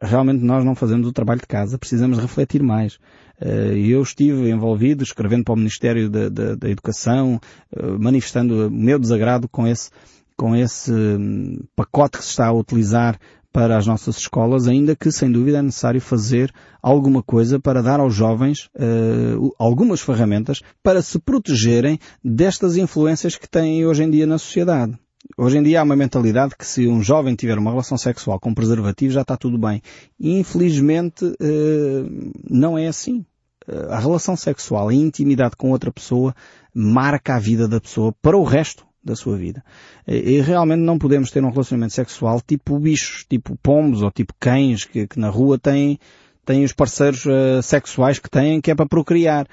Realmente 0.00 0.44
nós 0.44 0.64
não 0.64 0.74
fazemos 0.74 1.06
o 1.06 1.12
trabalho 1.12 1.40
de 1.40 1.46
casa, 1.46 1.78
precisamos 1.78 2.18
refletir 2.18 2.62
mais. 2.62 2.98
Eh, 3.40 3.74
eu 3.76 4.02
estive 4.02 4.50
envolvido, 4.50 5.02
escrevendo 5.02 5.44
para 5.44 5.54
o 5.54 5.56
Ministério 5.56 6.08
da, 6.08 6.28
da, 6.28 6.54
da 6.54 6.70
Educação, 6.70 7.40
eh, 7.74 7.82
manifestando 7.98 8.68
o 8.68 8.70
meu 8.70 8.98
desagrado 8.98 9.48
com 9.48 9.66
esse, 9.66 9.90
com 10.36 10.54
esse 10.54 10.92
hum, 10.92 11.60
pacote 11.74 12.18
que 12.18 12.24
se 12.24 12.30
está 12.30 12.46
a 12.46 12.52
utilizar 12.52 13.18
para 13.52 13.76
as 13.76 13.86
nossas 13.86 14.16
escolas, 14.16 14.66
ainda 14.66 14.96
que 14.96 15.12
sem 15.12 15.30
dúvida 15.30 15.58
é 15.58 15.62
necessário 15.62 16.00
fazer 16.00 16.52
alguma 16.82 17.22
coisa 17.22 17.60
para 17.60 17.82
dar 17.82 18.00
aos 18.00 18.14
jovens 18.14 18.70
uh, 18.76 19.54
algumas 19.58 20.00
ferramentas 20.00 20.62
para 20.82 21.02
se 21.02 21.18
protegerem 21.18 21.98
destas 22.24 22.78
influências 22.78 23.36
que 23.36 23.48
têm 23.48 23.84
hoje 23.84 24.04
em 24.04 24.10
dia 24.10 24.26
na 24.26 24.38
sociedade. 24.38 24.98
Hoje 25.36 25.58
em 25.58 25.62
dia 25.62 25.80
há 25.80 25.82
uma 25.84 25.96
mentalidade 25.96 26.56
que 26.56 26.66
se 26.66 26.86
um 26.86 27.02
jovem 27.02 27.34
tiver 27.34 27.58
uma 27.58 27.70
relação 27.70 27.96
sexual 27.96 28.38
com 28.40 28.52
preservativo 28.52 29.12
já 29.12 29.22
está 29.22 29.36
tudo 29.36 29.56
bem. 29.56 29.80
Infelizmente 30.18 31.24
uh, 31.24 32.32
não 32.48 32.76
é 32.76 32.86
assim. 32.88 33.24
Uh, 33.66 33.90
a 33.90 33.98
relação 33.98 34.36
sexual, 34.36 34.88
a 34.88 34.94
intimidade 34.94 35.56
com 35.56 35.70
outra 35.70 35.92
pessoa 35.92 36.34
marca 36.74 37.36
a 37.36 37.38
vida 37.38 37.68
da 37.68 37.80
pessoa 37.80 38.12
para 38.20 38.36
o 38.36 38.44
resto 38.44 38.84
da 39.04 39.16
sua 39.16 39.36
vida. 39.36 39.64
E, 40.06 40.40
realmente 40.40 40.80
não 40.80 40.98
podemos 40.98 41.30
ter 41.30 41.42
um 41.42 41.50
relacionamento 41.50 41.92
sexual 41.92 42.40
tipo 42.40 42.78
bichos, 42.78 43.24
tipo 43.28 43.56
pombos 43.62 44.02
ou 44.02 44.10
tipo 44.10 44.32
cães 44.38 44.84
que, 44.84 45.08
que 45.08 45.18
na 45.18 45.28
rua 45.28 45.58
têm, 45.58 45.98
têm 46.44 46.64
os 46.64 46.72
parceiros 46.72 47.24
uh, 47.26 47.62
sexuais 47.62 48.18
que 48.18 48.30
têm 48.30 48.60
que 48.60 48.70
é 48.70 48.74
para 48.74 48.86
procriar. 48.86 49.46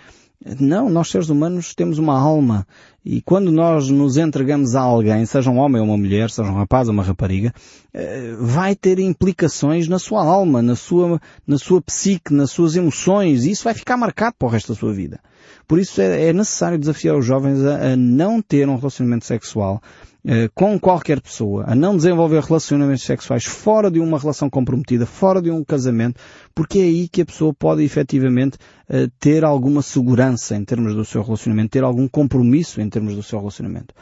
Não, 0.57 0.89
nós 0.89 1.09
seres 1.09 1.27
humanos 1.27 1.75
temos 1.75 1.97
uma 1.97 2.17
alma 2.17 2.65
e 3.03 3.21
quando 3.21 3.51
nós 3.51 3.89
nos 3.89 4.15
entregamos 4.15 4.73
a 4.73 4.79
alguém, 4.79 5.25
seja 5.25 5.51
um 5.51 5.57
homem 5.57 5.81
ou 5.81 5.87
uma 5.87 5.97
mulher, 5.97 6.29
seja 6.29 6.49
um 6.49 6.55
rapaz 6.55 6.87
ou 6.87 6.93
uma 6.93 7.03
rapariga, 7.03 7.53
eh, 7.93 8.35
vai 8.39 8.73
ter 8.73 8.99
implicações 8.99 9.89
na 9.89 9.99
sua 9.99 10.23
alma, 10.23 10.61
na 10.61 10.77
sua, 10.77 11.19
na 11.45 11.57
sua 11.57 11.81
psique, 11.81 12.33
nas 12.33 12.51
suas 12.51 12.77
emoções 12.77 13.43
e 13.43 13.51
isso 13.51 13.65
vai 13.65 13.73
ficar 13.73 13.97
marcado 13.97 14.37
para 14.39 14.47
o 14.47 14.51
resto 14.51 14.71
da 14.73 14.79
sua 14.79 14.93
vida. 14.93 15.19
Por 15.67 15.79
isso 15.79 16.01
é, 16.01 16.27
é 16.29 16.33
necessário 16.33 16.77
desafiar 16.77 17.17
os 17.17 17.25
jovens 17.25 17.63
a, 17.63 17.93
a 17.93 17.95
não 17.95 18.41
ter 18.41 18.67
um 18.67 18.75
relacionamento 18.75 19.25
sexual 19.25 19.81
eh, 20.25 20.49
com 20.53 20.77
qualquer 20.77 21.21
pessoa, 21.21 21.63
a 21.65 21.73
não 21.73 21.95
desenvolver 21.95 22.43
relacionamentos 22.43 23.03
sexuais 23.03 23.45
fora 23.45 23.89
de 23.89 24.01
uma 24.01 24.19
relação 24.19 24.49
comprometida, 24.49 25.05
fora 25.05 25.41
de 25.41 25.49
um 25.49 25.63
casamento, 25.63 26.19
porque 26.53 26.77
é 26.77 26.83
aí 26.83 27.07
que 27.07 27.21
a 27.21 27.25
pessoa 27.25 27.53
pode 27.53 27.83
efetivamente 27.83 28.57
eh, 28.89 29.07
ter 29.17 29.45
alguma 29.45 29.81
segurança 29.81 30.57
em 30.57 30.65
termos 30.65 30.93
do 30.93 31.05
seu 31.05 31.23
relacionamento, 31.23 31.71
ter 31.71 31.85
algum 31.85 32.05
compromisso 32.05 32.81
em 32.81 32.89
termos 32.89 33.15
do 33.15 33.23
seu 33.23 33.39
relacionamento. 33.39 33.93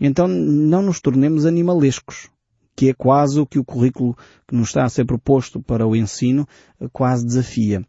Então 0.00 0.28
não 0.28 0.80
nos 0.80 1.00
tornemos 1.00 1.44
animalescos, 1.44 2.28
que 2.76 2.90
é 2.90 2.94
quase 2.94 3.40
o 3.40 3.46
que 3.46 3.58
o 3.58 3.64
currículo 3.64 4.16
que 4.46 4.54
nos 4.54 4.68
está 4.68 4.84
a 4.84 4.88
ser 4.88 5.04
proposto 5.04 5.60
para 5.60 5.84
o 5.84 5.96
ensino 5.96 6.46
eh, 6.80 6.86
quase 6.92 7.26
desafia. 7.26 7.84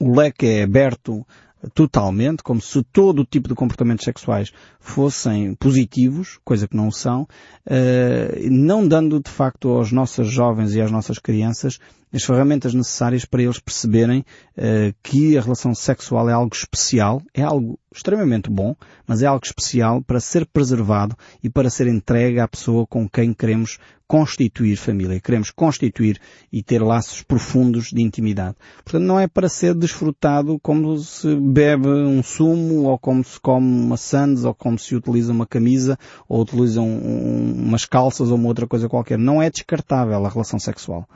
O 0.00 0.12
leque 0.12 0.46
é 0.46 0.64
aberto 0.64 1.24
totalmente, 1.74 2.42
como 2.42 2.60
se 2.60 2.82
todo 2.82 3.20
o 3.22 3.24
tipo 3.24 3.48
de 3.48 3.54
comportamentos 3.54 4.04
sexuais 4.04 4.52
fossem 4.80 5.54
positivos, 5.54 6.38
coisa 6.44 6.66
que 6.66 6.76
não 6.76 6.90
são, 6.90 7.22
uh, 7.22 8.50
não 8.50 8.86
dando 8.86 9.20
de 9.20 9.30
facto 9.30 9.68
aos 9.68 9.92
nossos 9.92 10.28
jovens 10.28 10.74
e 10.74 10.80
às 10.80 10.90
nossas 10.90 11.18
crianças 11.18 11.78
as 12.12 12.24
ferramentas 12.24 12.74
necessárias 12.74 13.24
para 13.24 13.42
eles 13.42 13.58
perceberem 13.58 14.20
uh, 14.20 14.94
que 15.02 15.38
a 15.38 15.40
relação 15.40 15.74
sexual 15.74 16.28
é 16.28 16.32
algo 16.32 16.54
especial, 16.54 17.22
é 17.32 17.42
algo 17.42 17.78
extremamente 17.94 18.50
bom, 18.50 18.74
mas 19.06 19.22
é 19.22 19.26
algo 19.26 19.44
especial 19.44 20.02
para 20.02 20.20
ser 20.20 20.46
preservado 20.46 21.16
e 21.42 21.50
para 21.50 21.70
ser 21.70 21.86
entregue 21.86 22.40
à 22.40 22.48
pessoa 22.48 22.86
com 22.86 23.08
quem 23.08 23.32
queremos 23.32 23.78
constituir 24.12 24.76
família, 24.76 25.18
queremos 25.20 25.50
constituir 25.50 26.20
e 26.52 26.62
ter 26.62 26.82
laços 26.82 27.22
profundos 27.22 27.86
de 27.86 28.02
intimidade. 28.02 28.56
Portanto, 28.84 29.04
não 29.04 29.18
é 29.18 29.26
para 29.26 29.48
ser 29.48 29.74
desfrutado 29.74 30.58
como 30.60 30.98
se 30.98 31.34
bebe 31.34 31.88
um 31.88 32.22
sumo, 32.22 32.90
ou 32.90 32.98
como 32.98 33.24
se 33.24 33.40
come 33.40 33.66
uma 33.66 33.96
sandes, 33.96 34.44
ou 34.44 34.54
como 34.54 34.78
se 34.78 34.94
utiliza 34.94 35.32
uma 35.32 35.46
camisa, 35.46 35.98
ou 36.28 36.42
utiliza 36.42 36.82
um, 36.82 36.84
um, 36.84 37.52
umas 37.68 37.86
calças 37.86 38.28
ou 38.28 38.36
uma 38.36 38.48
outra 38.48 38.66
coisa 38.66 38.86
qualquer. 38.86 39.18
Não 39.18 39.40
é 39.40 39.48
descartável 39.48 40.26
a 40.26 40.28
relação 40.28 40.58
sexual. 40.58 41.08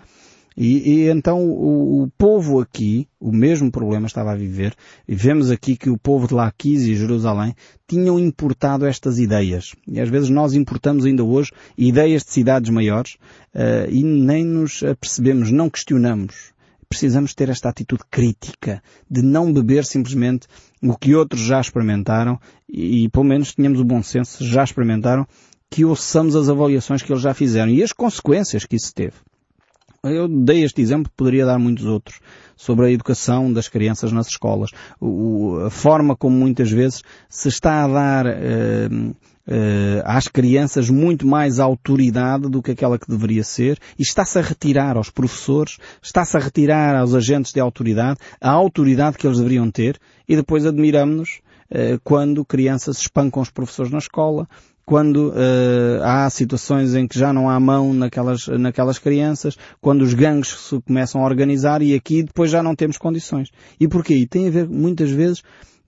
E, 0.57 0.91
e 0.91 1.11
então 1.11 1.45
o, 1.45 2.05
o, 2.05 2.11
povo 2.17 2.61
aqui, 2.61 3.07
o 3.21 3.31
mesmo 3.31 3.71
problema 3.71 4.07
estava 4.07 4.33
a 4.33 4.37
viver, 4.37 4.75
e 5.07 5.15
vemos 5.15 5.51
aqui 5.51 5.77
que 5.77 5.91
o 5.91 5.99
povo 5.99 6.27
de 6.27 6.33
Laquis 6.33 6.83
e 6.83 6.97
Jerusalém 6.97 7.55
tinham 7.87 8.19
importado 8.19 8.87
estas 8.87 9.19
ideias. 9.19 9.75
E 9.87 10.01
às 10.01 10.09
vezes 10.09 10.31
nós 10.31 10.55
importamos 10.55 11.05
ainda 11.05 11.23
hoje 11.23 11.53
ideias 11.77 12.25
de 12.25 12.33
cidades 12.33 12.71
maiores 12.71 13.17
uh, 13.55 13.91
e 13.91 14.03
nem 14.03 14.45
nos 14.45 14.81
percebemos, 14.99 15.51
não 15.51 15.69
questionamos. 15.69 16.55
Precisamos 16.89 17.35
ter 17.35 17.51
esta 17.51 17.69
atitude 17.69 18.05
crítica 18.11 18.83
de 19.11 19.21
não 19.21 19.53
beber 19.53 19.85
simplesmente 19.85 20.47
o 20.83 20.97
que 20.97 21.15
outros 21.15 21.43
já 21.43 21.61
experimentaram 21.61 22.41
e, 22.67 23.05
e 23.05 23.09
pelo 23.11 23.25
menos 23.25 23.55
tenhamos 23.55 23.81
o 23.81 23.85
bom 23.85 24.03
senso, 24.03 24.43
já 24.43 24.65
experimentaram, 24.65 25.27
que 25.69 25.85
ouçamos 25.85 26.35
as 26.35 26.49
avaliações 26.49 27.03
que 27.03 27.13
eles 27.13 27.23
já 27.23 27.35
fizeram 27.35 27.71
e 27.71 27.83
as 27.83 27.93
consequências 27.93 28.65
que 28.65 28.77
isso 28.77 28.95
teve. 28.95 29.17
Eu 30.03 30.29
dei 30.29 30.65
este 30.65 30.81
exemplo, 30.81 31.11
poderia 31.17 31.47
dar 31.47 31.59
muitos 31.59 31.85
outros, 31.85 32.21
sobre 32.57 32.87
a 32.87 32.91
educação 32.91 33.53
das 33.53 33.69
crianças 33.69 34.13
nas 34.13 34.29
escolas. 34.29 34.71
O, 35.01 35.59
a 35.67 35.71
forma 35.71 36.17
como 36.17 36.37
muitas 36.37 36.71
vezes 36.71 37.03
se 37.29 37.49
está 37.49 37.85
a 37.85 37.89
dar 37.89 38.27
uh, 38.27 39.11
uh, 39.47 40.03
às 40.05 40.29
crianças 40.29 40.89
muito 40.91 41.27
mais 41.27 41.61
autoridade 41.61 42.49
do 42.49 42.63
que 42.63 42.73
aquela 42.73 42.99
que 42.99 43.09
deveria 43.09 43.45
ser 43.45 43.79
e 43.99 44.03
está-se 44.03 44.39
a 44.39 44.43
retirar 44.43 44.97
aos 44.97 45.11
professores, 45.11 45.79
está-se 46.03 46.37
a 46.37 46.41
retirar 46.41 46.97
aos 46.97 47.15
agentes 47.15 47.53
de 47.53 47.61
autoridade 47.61 48.19
a 48.41 48.51
autoridade 48.51 49.19
que 49.19 49.27
eles 49.27 49.39
deveriam 49.39 49.71
ter 49.71 49.99
e 50.29 50.35
depois 50.35 50.67
admiramos-nos 50.67 51.41
uh, 51.71 52.01
quando 52.03 52.45
crianças 52.45 52.99
espancam 52.99 53.43
os 53.43 53.51
professores 53.51 53.93
na 53.93 53.99
escola, 53.99 54.49
quando 54.87 55.31
uh, 55.31 56.03
há 56.05 56.31
situações 56.31 56.95
em 56.95 57.09
que 57.09 57.19
já 57.19 57.33
não 57.33 57.51
há 57.51 57.59
mão 57.59 57.93
naquelas, 57.93 58.47
naquelas 58.47 59.01
crianças, 59.01 59.59
quando 59.81 60.03
os 60.03 60.15
gangues 60.15 60.49
se 60.49 60.81
começam 60.83 61.21
a 61.21 61.25
organizar 61.25 61.83
e 61.83 61.93
aqui 61.93 62.23
depois 62.23 62.53
já 62.53 62.63
não 62.63 62.77
temos 62.77 62.97
condições. 62.97 63.51
E 63.81 63.89
porquê? 63.89 64.15
E 64.15 64.27
tem 64.27 64.47
a 64.47 64.51
ver 64.51 64.69
muitas 64.69 65.11
vezes 65.11 65.43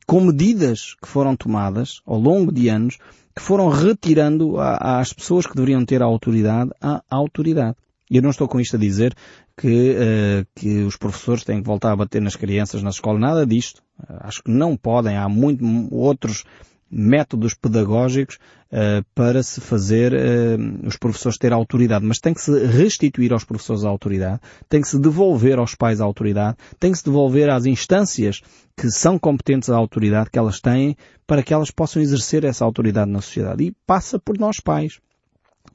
com 0.04 0.20
medidas 0.20 0.96
que 1.00 1.06
foram 1.06 1.36
tomadas 1.36 2.00
ao 2.04 2.18
longo 2.18 2.52
de 2.52 2.68
anos 2.68 2.98
que 3.36 3.40
foram 3.40 3.68
retirando 3.68 4.56
às 4.58 5.12
pessoas 5.12 5.46
que 5.46 5.54
deveriam 5.54 5.84
ter 5.84 6.02
a 6.02 6.06
autoridade 6.06 6.72
a 6.80 7.00
autoridade. 7.08 7.76
Eu 8.10 8.22
não 8.22 8.30
estou 8.30 8.48
com 8.48 8.58
isto 8.58 8.74
a 8.74 8.80
dizer 8.80 9.14
que, 9.56 9.92
uh, 9.92 10.46
que 10.56 10.80
os 10.82 10.96
professores 10.96 11.44
têm 11.44 11.60
que 11.60 11.66
voltar 11.66 11.92
a 11.92 11.96
bater 11.96 12.20
nas 12.20 12.34
crianças 12.34 12.82
na 12.82 12.90
escola, 12.90 13.18
nada 13.18 13.46
disto. 13.46 13.80
Acho 14.20 14.42
que 14.42 14.50
não 14.50 14.76
podem, 14.76 15.16
há 15.16 15.28
muito 15.28 15.64
outros 15.94 16.44
métodos 16.90 17.54
pedagógicos 17.54 18.38
uh, 18.72 19.04
para 19.14 19.42
se 19.42 19.60
fazer 19.60 20.12
uh, 20.12 20.86
os 20.86 20.96
professores 20.96 21.38
ter 21.38 21.52
autoridade, 21.52 22.04
mas 22.04 22.18
tem 22.18 22.32
que 22.32 22.40
se 22.40 22.66
restituir 22.66 23.32
aos 23.32 23.44
professores 23.44 23.84
a 23.84 23.88
autoridade, 23.88 24.40
tem 24.68 24.80
que 24.80 24.88
se 24.88 24.98
devolver 24.98 25.58
aos 25.58 25.74
pais 25.74 26.00
a 26.00 26.04
autoridade, 26.04 26.56
tem 26.78 26.92
que 26.92 26.98
se 26.98 27.04
devolver 27.04 27.50
às 27.50 27.66
instâncias 27.66 28.40
que 28.76 28.90
são 28.90 29.18
competentes 29.18 29.68
à 29.70 29.76
autoridade 29.76 30.30
que 30.30 30.38
elas 30.38 30.60
têm 30.60 30.96
para 31.26 31.42
que 31.42 31.52
elas 31.52 31.70
possam 31.70 32.00
exercer 32.00 32.44
essa 32.44 32.64
autoridade 32.64 33.10
na 33.10 33.20
sociedade. 33.20 33.64
E 33.64 33.76
passa 33.86 34.18
por 34.18 34.38
nós 34.38 34.60
pais. 34.60 34.98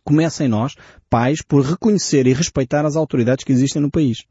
Começa 0.03 0.43
em 0.43 0.47
nós, 0.47 0.75
pais, 1.09 1.41
por 1.41 1.63
reconhecer 1.63 2.25
e 2.25 2.33
respeitar 2.33 2.85
as 2.85 2.95
autoridades 2.95 3.45
que 3.45 3.51
existem 3.51 3.81
no 3.81 3.91
país. 3.91 4.23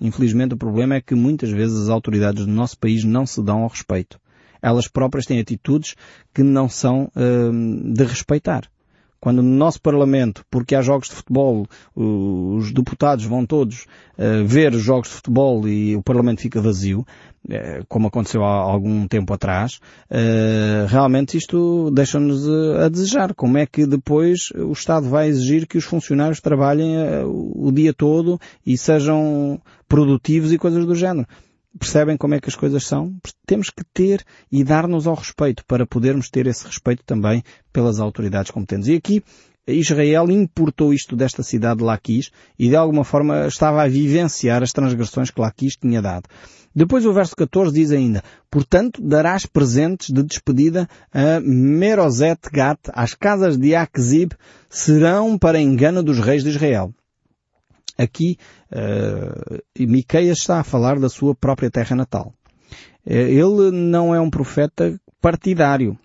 Infelizmente 0.00 0.54
o 0.54 0.56
problema 0.56 0.96
é 0.96 1.00
que 1.00 1.14
muitas 1.14 1.50
vezes 1.50 1.82
as 1.82 1.88
autoridades 1.88 2.46
do 2.46 2.52
nosso 2.52 2.78
país 2.78 3.04
não 3.04 3.26
se 3.26 3.42
dão 3.42 3.62
ao 3.62 3.68
respeito 3.68 4.18
elas 4.64 4.88
próprias 4.88 5.26
têm 5.26 5.38
atitudes 5.38 5.94
que 6.32 6.42
não 6.42 6.68
são 6.68 7.10
uh, 7.14 7.92
de 7.92 8.04
respeitar. 8.04 8.68
Quando 9.24 9.42
no 9.42 9.56
nosso 9.56 9.80
Parlamento, 9.80 10.44
porque 10.50 10.74
há 10.74 10.82
jogos 10.82 11.08
de 11.08 11.14
futebol, 11.14 11.66
os 11.96 12.70
deputados 12.74 13.24
vão 13.24 13.46
todos 13.46 13.86
uh, 14.18 14.44
ver 14.44 14.74
os 14.74 14.82
jogos 14.82 15.08
de 15.08 15.14
futebol 15.14 15.66
e 15.66 15.96
o 15.96 16.02
Parlamento 16.02 16.42
fica 16.42 16.60
vazio, 16.60 17.06
uh, 17.48 17.86
como 17.88 18.08
aconteceu 18.08 18.44
há 18.44 18.54
algum 18.54 19.08
tempo 19.08 19.32
atrás, 19.32 19.80
uh, 20.10 20.86
realmente 20.88 21.38
isto 21.38 21.90
deixa-nos 21.90 22.46
a 22.78 22.90
desejar. 22.90 23.32
Como 23.32 23.56
é 23.56 23.64
que 23.64 23.86
depois 23.86 24.50
o 24.56 24.72
Estado 24.72 25.08
vai 25.08 25.28
exigir 25.28 25.66
que 25.66 25.78
os 25.78 25.84
funcionários 25.84 26.42
trabalhem 26.42 26.94
o 27.24 27.72
dia 27.72 27.94
todo 27.94 28.38
e 28.66 28.76
sejam 28.76 29.58
produtivos 29.88 30.52
e 30.52 30.58
coisas 30.58 30.84
do 30.84 30.94
género? 30.94 31.26
Percebem 31.78 32.16
como 32.16 32.34
é 32.34 32.40
que 32.40 32.48
as 32.48 32.54
coisas 32.54 32.84
são? 32.84 33.16
Temos 33.46 33.68
que 33.68 33.82
ter 33.92 34.24
e 34.50 34.62
dar-nos 34.62 35.06
ao 35.06 35.14
respeito 35.14 35.64
para 35.66 35.86
podermos 35.86 36.30
ter 36.30 36.46
esse 36.46 36.64
respeito 36.66 37.02
também 37.04 37.42
pelas 37.72 37.98
autoridades 37.98 38.50
competentes. 38.50 38.88
E 38.88 38.94
aqui 38.94 39.24
Israel 39.66 40.30
importou 40.30 40.92
isto 40.92 41.16
desta 41.16 41.42
cidade 41.42 41.78
de 41.78 41.84
Laquis 41.84 42.30
e 42.58 42.68
de 42.68 42.76
alguma 42.76 43.02
forma 43.02 43.46
estava 43.46 43.82
a 43.82 43.88
vivenciar 43.88 44.62
as 44.62 44.72
transgressões 44.72 45.30
que 45.30 45.40
Laquis 45.40 45.76
tinha 45.76 46.02
dado. 46.02 46.28
Depois 46.74 47.06
o 47.06 47.12
verso 47.12 47.34
14 47.36 47.72
diz 47.72 47.90
ainda, 47.90 48.22
Portanto, 48.50 49.00
darás 49.00 49.46
presentes 49.46 50.10
de 50.10 50.22
despedida 50.22 50.88
a 51.12 51.40
Merozet 51.40 52.50
Gat, 52.52 52.80
às 52.92 53.14
casas 53.14 53.56
de 53.56 53.74
Akzib, 53.74 54.32
serão 54.68 55.38
para 55.38 55.60
engano 55.60 56.02
dos 56.02 56.18
reis 56.18 56.42
de 56.42 56.50
Israel. 56.50 56.92
Aqui, 57.96 58.36
uh, 58.72 59.62
Miqueias 59.78 60.38
está 60.38 60.60
a 60.60 60.64
falar 60.64 60.98
da 60.98 61.08
sua 61.08 61.34
própria 61.34 61.70
terra 61.70 61.94
natal. 61.94 62.32
Eh, 63.06 63.30
ele 63.30 63.70
não 63.70 64.14
é 64.14 64.20
um 64.20 64.30
profeta 64.30 64.98
partidário 65.20 65.98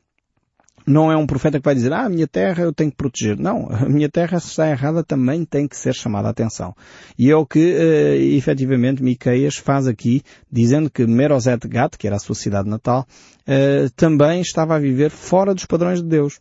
não 0.90 1.12
é 1.12 1.16
um 1.16 1.28
profeta 1.28 1.60
que 1.60 1.66
vai 1.66 1.76
dizer, 1.76 1.94
ah, 1.94 2.06
a 2.06 2.10
minha 2.10 2.28
terra 2.28 2.64
eu 2.64 2.74
tenho 2.74 2.90
que 2.90 2.98
proteger. 2.98 3.38
Não, 3.38 3.70
a 3.70 3.88
minha 3.88 4.10
terra 4.10 4.40
se 4.40 4.48
está 4.48 4.70
errada 4.70 5.04
também 5.04 5.46
tem 5.46 5.68
que 5.68 5.78
ser 5.78 5.94
chamada 5.94 6.28
a 6.28 6.32
atenção. 6.32 6.76
E 7.18 7.30
é 7.30 7.36
o 7.36 7.46
que, 7.46 7.60
uh, 7.60 8.36
efetivamente, 8.36 9.04
Miqueias 9.04 9.56
faz 9.56 9.88
aqui, 9.88 10.24
dizendo 10.52 10.90
que 10.90 11.06
Merozet 11.06 11.68
Gat, 11.68 11.96
que 11.98 12.08
era 12.08 12.16
a 12.16 12.20
sua 12.20 12.36
cidade 12.36 12.68
natal, 12.68 13.06
uh, 13.42 13.90
também 13.96 14.42
estava 14.42 14.76
a 14.76 14.80
viver 14.80 15.12
fora 15.12 15.54
dos 15.54 15.66
padrões 15.66 16.02
de 16.02 16.08
Deus. 16.08 16.40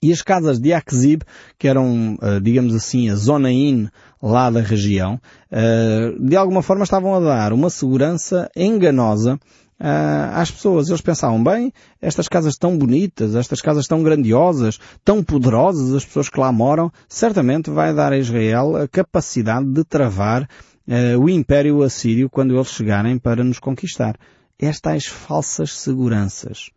E 0.00 0.12
as 0.12 0.22
casas 0.22 0.60
de 0.60 0.72
Akzib, 0.72 1.24
que 1.58 1.66
eram, 1.66 2.16
digamos 2.40 2.72
assim, 2.72 3.10
a 3.10 3.16
zona 3.16 3.50
in 3.50 3.88
lá 4.22 4.50
da 4.50 4.60
região, 4.60 5.20
de 6.20 6.36
alguma 6.36 6.62
forma 6.62 6.84
estavam 6.84 7.14
a 7.14 7.20
dar 7.20 7.52
uma 7.52 7.70
segurança 7.70 8.50
enganosa 8.56 9.38
uh, 9.80 10.34
às 10.34 10.50
pessoas. 10.50 10.88
Eles 10.88 11.00
pensavam, 11.00 11.42
bem, 11.42 11.72
estas 12.00 12.28
casas 12.28 12.56
tão 12.56 12.76
bonitas, 12.76 13.34
estas 13.34 13.60
casas 13.60 13.86
tão 13.86 14.02
grandiosas, 14.02 14.78
tão 15.04 15.22
poderosas, 15.22 15.94
as 15.94 16.04
pessoas 16.04 16.28
que 16.28 16.40
lá 16.40 16.52
moram, 16.52 16.92
certamente 17.08 17.70
vai 17.70 17.94
dar 17.94 18.12
a 18.12 18.18
Israel 18.18 18.76
a 18.76 18.88
capacidade 18.88 19.66
de 19.66 19.84
travar 19.84 20.42
uh, 20.42 21.18
o 21.18 21.28
Império 21.28 21.82
Assírio 21.82 22.28
quando 22.28 22.54
eles 22.54 22.68
chegarem 22.68 23.18
para 23.18 23.44
nos 23.44 23.58
conquistar. 23.58 24.16
Estas 24.58 25.06
falsas 25.06 25.72
seguranças. 25.78 26.70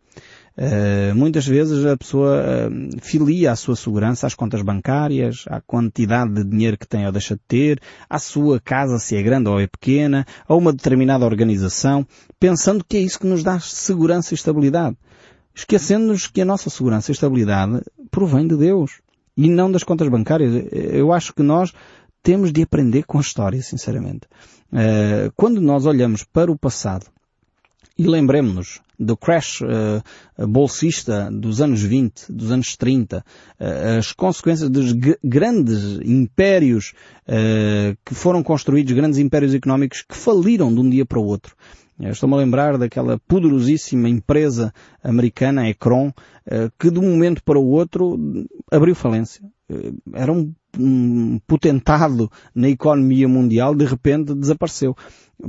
Uh, 0.56 1.14
muitas 1.14 1.46
vezes 1.46 1.86
a 1.86 1.96
pessoa 1.96 2.42
uh, 2.42 3.00
filia 3.00 3.52
a 3.52 3.56
sua 3.56 3.74
segurança 3.74 4.26
às 4.26 4.34
contas 4.34 4.60
bancárias, 4.60 5.44
à 5.48 5.62
quantidade 5.62 6.34
de 6.34 6.44
dinheiro 6.44 6.76
que 6.76 6.86
tem 6.86 7.06
ou 7.06 7.12
deixa 7.12 7.34
de 7.34 7.40
ter, 7.48 7.80
à 8.08 8.18
sua 8.18 8.60
casa 8.60 8.98
se 8.98 9.16
é 9.16 9.22
grande 9.22 9.48
ou 9.48 9.58
é 9.58 9.66
pequena, 9.66 10.26
a 10.46 10.54
uma 10.54 10.72
determinada 10.72 11.24
organização, 11.24 12.06
pensando 12.38 12.84
que 12.84 12.98
é 12.98 13.00
isso 13.00 13.18
que 13.18 13.26
nos 13.26 13.42
dá 13.42 13.58
segurança 13.60 14.34
e 14.34 14.36
estabilidade. 14.36 14.96
Esquecendo-nos 15.54 16.26
que 16.26 16.42
a 16.42 16.44
nossa 16.44 16.68
segurança 16.68 17.10
e 17.10 17.14
estabilidade 17.14 17.80
provém 18.10 18.46
de 18.46 18.56
Deus 18.56 19.00
e 19.36 19.48
não 19.48 19.72
das 19.72 19.82
contas 19.82 20.08
bancárias. 20.08 20.66
Eu 20.70 21.12
acho 21.12 21.32
que 21.34 21.42
nós 21.42 21.72
temos 22.22 22.52
de 22.52 22.62
aprender 22.62 23.04
com 23.04 23.18
a 23.18 23.22
história, 23.22 23.60
sinceramente. 23.62 24.26
Uh, 24.72 25.32
quando 25.34 25.60
nós 25.60 25.86
olhamos 25.86 26.24
para 26.24 26.50
o 26.50 26.58
passado 26.58 27.06
e 27.98 28.06
lembremos-nos 28.06 28.80
do 29.04 29.16
crash 29.16 29.60
uh, 29.62 30.46
bolsista 30.46 31.30
dos 31.30 31.60
anos 31.60 31.82
20, 31.82 32.32
dos 32.32 32.50
anos 32.50 32.76
30, 32.76 33.18
uh, 33.18 33.98
as 33.98 34.12
consequências 34.12 34.70
dos 34.70 34.92
grandes 35.22 35.98
impérios 36.04 36.92
uh, 37.26 37.96
que 38.04 38.14
foram 38.14 38.42
construídos, 38.42 38.92
grandes 38.92 39.18
impérios 39.18 39.54
económicos 39.54 40.02
que 40.02 40.16
faliram 40.16 40.72
de 40.72 40.80
um 40.80 40.88
dia 40.88 41.04
para 41.04 41.18
o 41.18 41.24
outro. 41.24 41.54
Estou-me 42.00 42.34
a 42.34 42.38
lembrar 42.38 42.78
daquela 42.78 43.18
poderosíssima 43.28 44.08
empresa 44.08 44.72
americana, 45.04 45.68
Ecron, 45.68 46.10
que 46.76 46.90
de 46.90 46.98
um 46.98 47.02
momento 47.02 47.44
para 47.44 47.60
o 47.60 47.68
outro 47.68 48.18
abriu 48.72 48.94
falência. 48.94 49.40
Era 50.12 50.32
um, 50.32 50.52
um 50.78 51.38
potentado 51.46 52.30
na 52.54 52.68
economia 52.68 53.28
mundial, 53.28 53.74
de 53.74 53.84
repente 53.84 54.34
desapareceu. 54.34 54.96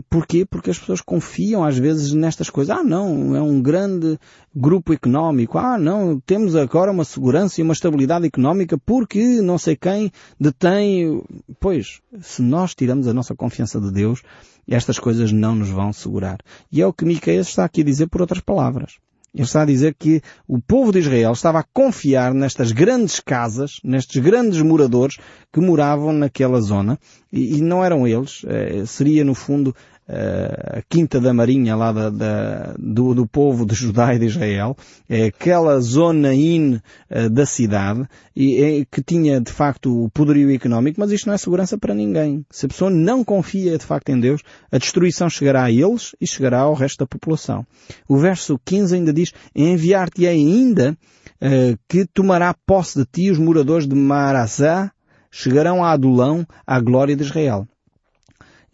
Porquê? 0.09 0.45
Porque 0.45 0.71
as 0.71 0.79
pessoas 0.79 1.01
confiam 1.01 1.63
às 1.63 1.77
vezes 1.77 2.13
nestas 2.13 2.49
coisas. 2.49 2.75
Ah, 2.75 2.83
não, 2.83 3.35
é 3.35 3.41
um 3.41 3.61
grande 3.61 4.17
grupo 4.55 4.91
económico. 4.91 5.57
Ah, 5.57 5.77
não, 5.77 6.19
temos 6.19 6.55
agora 6.55 6.91
uma 6.91 7.05
segurança 7.05 7.61
e 7.61 7.63
uma 7.63 7.73
estabilidade 7.73 8.25
económica 8.25 8.77
porque 8.77 9.41
não 9.41 9.57
sei 9.57 9.75
quem 9.75 10.11
detém. 10.39 11.21
Pois, 11.59 12.01
se 12.21 12.41
nós 12.41 12.73
tiramos 12.73 13.07
a 13.07 13.13
nossa 13.13 13.35
confiança 13.35 13.79
de 13.79 13.91
Deus, 13.91 14.23
estas 14.67 14.97
coisas 14.97 15.31
não 15.31 15.53
nos 15.53 15.69
vão 15.69 15.93
segurar. 15.93 16.39
E 16.71 16.81
é 16.81 16.87
o 16.87 16.93
que 16.93 17.05
Miqueias 17.05 17.49
está 17.49 17.65
aqui 17.65 17.81
a 17.81 17.85
dizer 17.85 18.07
por 18.07 18.21
outras 18.21 18.41
palavras. 18.41 18.97
Ele 19.33 19.43
está 19.43 19.63
a 19.63 19.65
dizer 19.65 19.95
que 19.97 20.21
o 20.47 20.61
povo 20.61 20.91
de 20.91 20.99
Israel 20.99 21.31
estava 21.31 21.59
a 21.59 21.65
confiar 21.73 22.33
nestas 22.35 22.71
grandes 22.71 23.19
casas, 23.19 23.79
nestes 23.83 24.21
grandes 24.21 24.61
moradores 24.61 25.17
que 25.51 25.59
moravam 25.59 26.13
naquela 26.13 26.61
zona, 26.61 26.99
e, 27.31 27.59
não 27.59 27.83
eram 27.83 28.07
eles, 28.07 28.45
eh, 28.45 28.85
seria 28.85 29.25
no 29.25 29.33
fundo 29.33 29.75
a 30.07 30.81
Quinta 30.89 31.19
da 31.19 31.33
Marinha 31.33 31.75
lá 31.75 31.91
da, 31.91 32.09
da, 32.09 32.75
do, 32.77 33.13
do, 33.13 33.27
povo 33.27 33.65
de 33.65 33.73
Judá 33.73 34.13
e 34.13 34.19
de 34.19 34.25
Israel, 34.25 34.75
é 35.09 35.25
aquela 35.25 35.79
zona 35.79 36.33
in 36.33 36.75
uh, 37.09 37.29
da 37.29 37.45
cidade 37.45 38.05
e, 38.35 38.85
que 38.91 39.01
tinha 39.01 39.39
de 39.39 39.51
facto 39.51 40.03
o 40.03 40.09
poderio 40.09 40.53
económico, 40.53 40.99
mas 40.99 41.11
isto 41.11 41.27
não 41.27 41.33
é 41.33 41.37
segurança 41.37 41.77
para 41.77 41.93
ninguém. 41.93 42.45
Se 42.51 42.65
a 42.65 42.69
pessoa 42.69 42.91
não 42.91 43.23
confia 43.23 43.77
de 43.77 43.85
facto 43.85 44.09
em 44.09 44.19
Deus, 44.19 44.41
a 44.71 44.77
destruição 44.77 45.29
chegará 45.29 45.63
a 45.63 45.71
eles 45.71 46.11
e 46.19 46.27
chegará 46.27 46.59
ao 46.59 46.73
resto 46.73 46.99
da 46.99 47.07
população. 47.07 47.65
O 48.07 48.17
verso 48.17 48.59
15 48.65 48.95
ainda 48.95 49.13
diz, 49.13 49.31
enviar-te 49.55 50.27
ainda 50.27 50.97
uh, 51.41 51.77
que 51.87 52.05
tomará 52.13 52.53
posse 52.65 52.99
de 52.99 53.05
ti 53.05 53.31
os 53.31 53.39
moradores 53.39 53.87
de 53.87 53.95
Marazá, 53.95 54.91
chegarão 55.31 55.83
a 55.83 55.91
Adulão, 55.91 56.45
à 56.67 56.79
glória 56.79 57.15
de 57.15 57.23
Israel. 57.23 57.67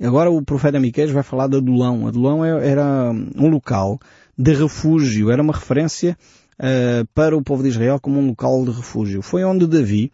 Agora 0.01 0.31
o 0.31 0.41
profeta 0.41 0.79
Miqueias 0.79 1.11
vai 1.11 1.23
falar 1.23 1.47
de 1.47 1.57
Adulão. 1.57 2.07
Adulão 2.07 2.45
é, 2.45 2.69
era 2.69 3.11
um 3.11 3.49
local 3.49 3.99
de 4.37 4.53
refúgio, 4.53 5.29
era 5.29 5.41
uma 5.41 5.53
referência 5.53 6.17
uh, 6.57 7.05
para 7.13 7.35
o 7.35 7.43
povo 7.43 7.63
de 7.63 7.69
Israel 7.69 7.99
como 7.99 8.17
um 8.17 8.27
local 8.27 8.63
de 8.63 8.71
refúgio. 8.71 9.21
Foi 9.21 9.43
onde 9.43 9.67
Davi, 9.67 10.09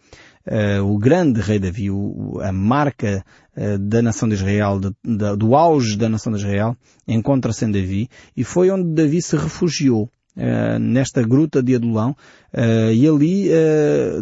uh, 0.47 0.83
o 0.83 0.97
grande 0.97 1.39
rei 1.39 1.59
Davi, 1.59 1.91
o, 1.91 2.39
a 2.41 2.51
marca 2.51 3.23
uh, 3.55 3.77
da 3.77 4.01
nação 4.01 4.27
de 4.27 4.33
Israel, 4.33 4.79
de, 4.79 4.89
de, 5.03 5.35
do 5.37 5.55
auge 5.55 5.95
da 5.95 6.09
nação 6.09 6.33
de 6.33 6.39
Israel, 6.39 6.75
encontra-se 7.07 7.65
em 7.65 7.71
Davi, 7.71 8.09
e 8.35 8.43
foi 8.43 8.71
onde 8.71 8.89
Davi 8.89 9.21
se 9.21 9.37
refugiou. 9.37 10.09
nesta 10.81 11.21
gruta 11.21 11.63
de 11.63 11.75
Adulão, 11.75 12.13
e 12.93 13.07
ali 13.07 13.49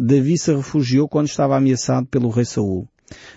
Davi 0.00 0.38
se 0.38 0.54
refugiou 0.54 1.08
quando 1.08 1.26
estava 1.26 1.56
ameaçado 1.56 2.06
pelo 2.06 2.28
rei 2.28 2.44
Saul 2.44 2.86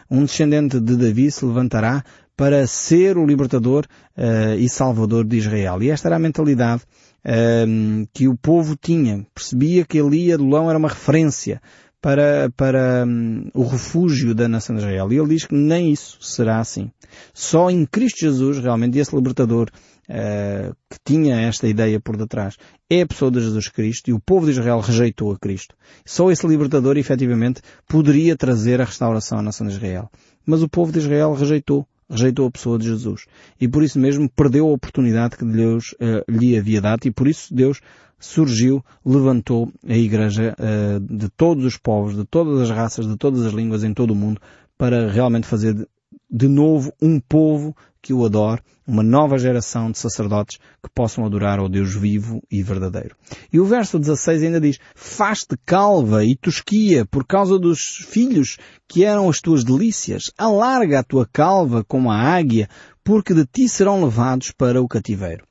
um 0.10 0.24
descendente 0.24 0.80
de 0.80 0.96
Davi 0.96 1.32
se 1.32 1.46
levantará 1.46 2.04
para 2.36 2.68
ser 2.68 3.18
o 3.18 3.26
libertador 3.26 3.86
uh, 4.16 4.58
e 4.58 4.70
salvador 4.70 5.26
de 5.26 5.38
Israel. 5.38 5.82
E 5.82 5.90
esta 5.90 6.08
era 6.08 6.18
a 6.18 6.20
mentalidade 6.20 6.84
uh, 7.26 8.08
que 8.14 8.28
o 8.28 8.38
povo 8.38 8.76
tinha. 8.76 9.26
Percebia 9.34 9.84
que 9.84 10.00
ali 10.00 10.32
Adulão 10.32 10.70
era 10.70 10.78
uma 10.78 10.90
referência 10.90 11.60
para, 12.00 12.52
para 12.56 13.06
um, 13.08 13.50
o 13.54 13.64
refúgio 13.64 14.36
da 14.36 14.48
nação 14.48 14.76
de 14.76 14.82
Israel. 14.84 15.12
E 15.12 15.18
ele 15.18 15.30
diz 15.30 15.46
que 15.46 15.56
nem 15.56 15.92
isso 15.92 16.20
será 16.22 16.60
assim. 16.60 16.92
Só 17.34 17.72
em 17.72 17.86
Cristo 17.86 18.20
Jesus, 18.20 18.60
realmente, 18.60 19.00
esse 19.00 19.16
libertador 19.16 19.70
uh, 20.10 20.76
que 20.90 20.98
tinha 21.04 21.40
esta 21.42 21.68
ideia 21.68 22.00
por 22.00 22.18
detrás, 22.18 22.58
é 22.90 23.02
a 23.02 23.08
pessoa 23.08 23.32
de 23.32 23.42
Jesus 23.42 23.68
Cristo 23.68 24.10
e 24.10 24.14
o 24.14 24.20
povo 24.20 24.46
de 24.46 24.52
Israel 24.52 24.80
rejeitou 24.80 25.32
a 25.32 25.38
Cristo. 25.38 25.76
Só 26.06 26.32
esse 26.32 26.46
libertador, 26.48 26.98
efetivamente, 26.98 27.62
poderia 27.88 28.36
trazer 28.36 28.82
a 28.82 28.86
restauração 28.86 29.40
à 29.40 29.42
nação 29.42 29.68
de 29.68 29.74
Israel. 29.74 30.10
Mas 30.46 30.62
o 30.62 30.70
povo 30.70 30.92
de 30.92 31.00
Israel 31.00 31.34
rejeitou 31.34 31.88
rejeitou 32.10 32.48
a 32.48 32.52
pessoa 32.52 32.80
de 32.80 32.86
Jesus. 32.88 33.26
E 33.60 33.68
por 33.68 33.84
isso 33.84 34.00
mesmo 34.00 34.30
perdeu 34.30 34.66
a 34.68 34.72
oportunidade 34.72 35.36
que 35.36 35.44
Deus 35.44 35.94
uh, 35.94 36.24
lhe 36.30 36.58
havia 36.58 36.80
dado 36.80 37.06
e 37.06 37.12
por 37.12 37.28
isso 37.28 37.54
Deus 37.54 37.82
surgiu, 38.20 38.84
levantou 39.06 39.70
a 39.86 39.96
Igreja 39.96 40.56
uh, 40.58 41.00
de 41.02 41.30
todos 41.30 41.66
os 41.66 41.78
povos, 41.78 42.16
de 42.16 42.24
todas 42.24 42.62
as 42.62 42.70
raças, 42.70 43.06
de 43.06 43.18
todas 43.18 43.46
as 43.46 43.54
línguas 43.54 43.84
em 43.84 43.94
todo 43.94 44.12
o 44.12 44.16
mundo 44.16 44.40
para 44.78 45.12
realmente 45.12 45.48
fazer 45.48 45.88
de 46.30 46.48
novo 46.48 46.94
um 47.02 47.20
povo 47.20 47.76
que 48.08 48.14
o 48.14 48.24
adore, 48.24 48.62
uma 48.88 49.04
nova 49.04 49.38
geração 49.38 49.92
de 49.92 50.00
sacerdotes 50.00 50.60
que 50.82 50.90
possam 50.96 51.26
adorar 51.26 51.60
ao 51.60 51.68
Deus 51.68 51.94
vivo 51.94 52.42
e 52.50 52.64
verdadeiro. 52.64 53.18
E 53.52 53.60
o 53.60 53.66
verso 53.66 54.00
16 54.00 54.44
ainda 54.44 54.62
diz, 54.62 54.80
faz-te 54.96 55.58
calva 55.66 56.24
e 56.24 56.34
tosquia 56.34 57.06
por 57.06 57.28
causa 57.28 57.60
dos 57.60 57.82
filhos 58.08 58.58
que 58.88 59.04
eram 59.04 59.28
as 59.28 59.42
tuas 59.42 59.66
delícias, 59.66 60.32
alarga 60.38 61.00
a 61.00 61.04
tua 61.04 61.28
calva 61.28 61.84
como 61.84 62.10
a 62.10 62.18
águia, 62.18 62.70
porque 63.04 63.34
de 63.34 63.46
ti 63.46 63.68
serão 63.68 64.02
levados 64.02 64.54
para 64.54 64.82
o 64.82 64.88
cativeiro. 64.88 65.44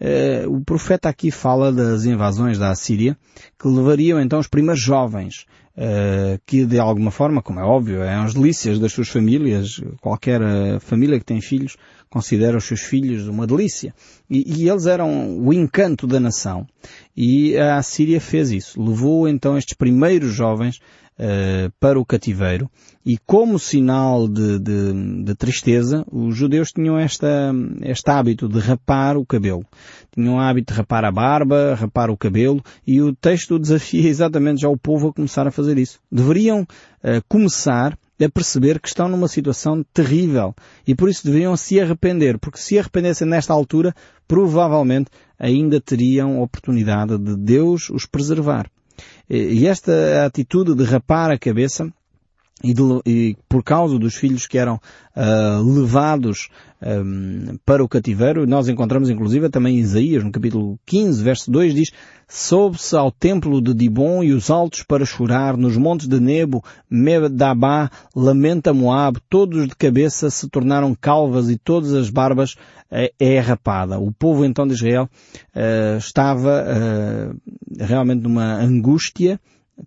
Uh, 0.00 0.48
o 0.48 0.64
profeta 0.64 1.08
aqui 1.08 1.32
fala 1.32 1.72
das 1.72 2.04
invasões 2.04 2.56
da 2.56 2.70
Assíria, 2.70 3.18
que 3.58 3.66
levariam 3.66 4.20
então 4.20 4.38
os 4.38 4.46
primeiros 4.46 4.80
jovens 4.80 5.44
que 6.44 6.66
de 6.66 6.78
alguma 6.78 7.10
forma, 7.10 7.40
como 7.40 7.58
é 7.58 7.62
óbvio, 7.62 8.02
é 8.02 8.14
as 8.14 8.34
delícias 8.34 8.78
das 8.78 8.92
suas 8.92 9.08
famílias, 9.08 9.80
qualquer 10.00 10.40
uh, 10.42 10.78
família 10.80 11.18
que 11.18 11.24
tem 11.24 11.40
filhos 11.40 11.76
considera 12.10 12.58
os 12.58 12.64
seus 12.64 12.80
filhos 12.80 13.28
uma 13.28 13.46
delícia. 13.46 13.94
E, 14.28 14.62
e, 14.62 14.68
eles 14.68 14.86
eram 14.86 15.38
o 15.38 15.52
encanto 15.52 16.06
da 16.06 16.20
nação. 16.20 16.66
E 17.16 17.56
a 17.56 17.76
Assíria 17.78 18.20
fez 18.20 18.50
isso. 18.50 18.82
Levou 18.82 19.28
então 19.28 19.56
estes 19.56 19.76
primeiros 19.76 20.34
jovens 20.34 20.80
uh, 21.18 21.70
para 21.78 21.98
o 21.98 22.04
cativeiro 22.04 22.70
e 23.04 23.16
como 23.18 23.58
sinal 23.58 24.28
de, 24.28 24.58
de, 24.58 25.24
de, 25.24 25.34
tristeza, 25.34 26.04
os 26.10 26.36
judeus 26.36 26.70
tinham 26.72 26.98
esta, 26.98 27.52
este 27.82 28.10
hábito 28.10 28.48
de 28.48 28.58
rapar 28.58 29.16
o 29.16 29.24
cabelo. 29.24 29.64
Tinham 30.12 30.36
o 30.36 30.40
hábito 30.40 30.72
de 30.72 30.78
rapar 30.78 31.04
a 31.04 31.10
barba, 31.10 31.74
rapar 31.74 32.10
o 32.10 32.16
cabelo 32.16 32.62
e 32.86 33.00
o 33.00 33.14
texto 33.14 33.58
desafia 33.60 34.08
exatamente 34.08 34.60
já 34.60 34.68
o 34.68 34.76
povo 34.76 35.08
a 35.08 35.12
começar 35.12 35.46
a 35.46 35.50
fazer 35.50 35.78
isso. 35.78 35.98
Deveriam 36.10 36.62
uh, 36.62 37.22
começar 37.28 37.98
a 38.22 38.28
perceber 38.28 38.78
que 38.78 38.88
estão 38.88 39.08
numa 39.08 39.28
situação 39.28 39.82
terrível 39.94 40.54
e 40.86 40.94
por 40.94 41.08
isso 41.08 41.24
deveriam 41.24 41.56
se 41.56 41.80
arrepender, 41.80 42.38
porque 42.38 42.58
se 42.58 42.78
arrependessem 42.78 43.26
nesta 43.26 43.54
altura, 43.54 43.94
provavelmente 44.28 45.10
ainda 45.38 45.80
teriam 45.80 46.42
oportunidade 46.42 47.16
de 47.16 47.34
Deus 47.34 47.88
os 47.88 48.04
preservar. 48.04 48.70
E 49.32 49.64
esta 49.68 50.26
atitude 50.26 50.74
de 50.74 50.82
rapar 50.82 51.30
a 51.30 51.38
cabeça 51.38 51.88
e, 52.62 52.74
de, 52.74 52.82
e, 53.06 53.36
por 53.48 53.62
causa 53.62 53.98
dos 53.98 54.14
filhos 54.14 54.46
que 54.46 54.58
eram 54.58 54.74
uh, 55.16 55.62
levados 55.62 56.48
um, 56.82 57.58
para 57.64 57.82
o 57.82 57.88
cativeiro, 57.88 58.46
nós 58.46 58.68
encontramos 58.68 59.08
inclusive 59.08 59.48
também 59.48 59.78
Isaías, 59.78 60.22
no 60.22 60.30
capítulo 60.30 60.78
15, 60.86 61.22
verso 61.22 61.50
2, 61.50 61.74
diz 61.74 61.90
Soube-se 62.28 62.94
ao 62.94 63.10
templo 63.10 63.60
de 63.60 63.74
Dibon 63.74 64.22
e 64.22 64.32
os 64.32 64.50
altos 64.50 64.82
para 64.82 65.04
chorar, 65.04 65.56
nos 65.56 65.76
montes 65.76 66.06
de 66.06 66.20
Nebo, 66.20 66.62
Medabá, 66.88 67.90
lamenta 68.14 68.72
Moab, 68.72 69.18
todos 69.28 69.66
de 69.66 69.74
cabeça 69.74 70.30
se 70.30 70.48
tornaram 70.48 70.94
calvas 70.94 71.50
e 71.50 71.58
todas 71.58 71.92
as 71.92 72.08
barbas 72.08 72.52
uh, 72.52 73.10
é 73.18 73.38
rapada. 73.40 73.98
O 73.98 74.12
povo 74.12 74.44
então 74.44 74.66
de 74.66 74.74
Israel 74.74 75.08
uh, 75.54 75.98
estava 75.98 76.64
realmente 77.78 78.22
numa 78.22 78.56
angústia, 78.56 79.40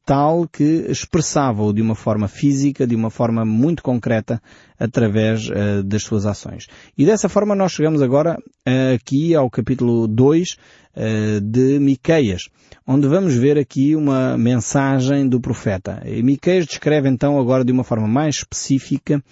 tal 0.06 0.48
que 0.48 0.86
expressava-o 0.90 1.74
de 1.74 1.82
uma 1.82 1.96
forma 1.96 2.28
física, 2.28 2.88
de 2.88 2.96
uma 2.96 3.10
forma 3.10 3.46
muito 3.46 3.84
concreta, 3.84 4.42
através 4.80 5.48
uh, 5.50 5.84
das 5.84 6.04
suas 6.04 6.26
ações. 6.26 6.68
E 6.98 7.06
dessa 7.06 7.30
forma 7.30 7.56
nós 7.56 7.72
chegamos 7.72 8.02
agora 8.02 8.38
uh, 8.38 8.96
aqui 8.96 9.36
ao 9.36 9.50
capítulo 9.50 10.08
2 10.08 10.52
uh, 10.52 10.56
eh, 10.96 11.40
de 11.40 11.80
Miqueias, 11.80 12.50
onde 12.86 13.08
vamos 13.08 13.36
ver 13.36 13.58
aqui 13.58 13.96
uma 13.96 14.38
mensagem 14.38 15.28
do 15.28 15.40
profeta. 15.40 16.02
E 16.06 16.22
Miqueias 16.22 16.66
descreve 16.66 17.10
então 17.10 17.40
agora 17.40 17.64
de 17.64 17.72
uma 17.72 17.84
forma 17.84 18.08
mais 18.08 18.36
específica 18.36 19.24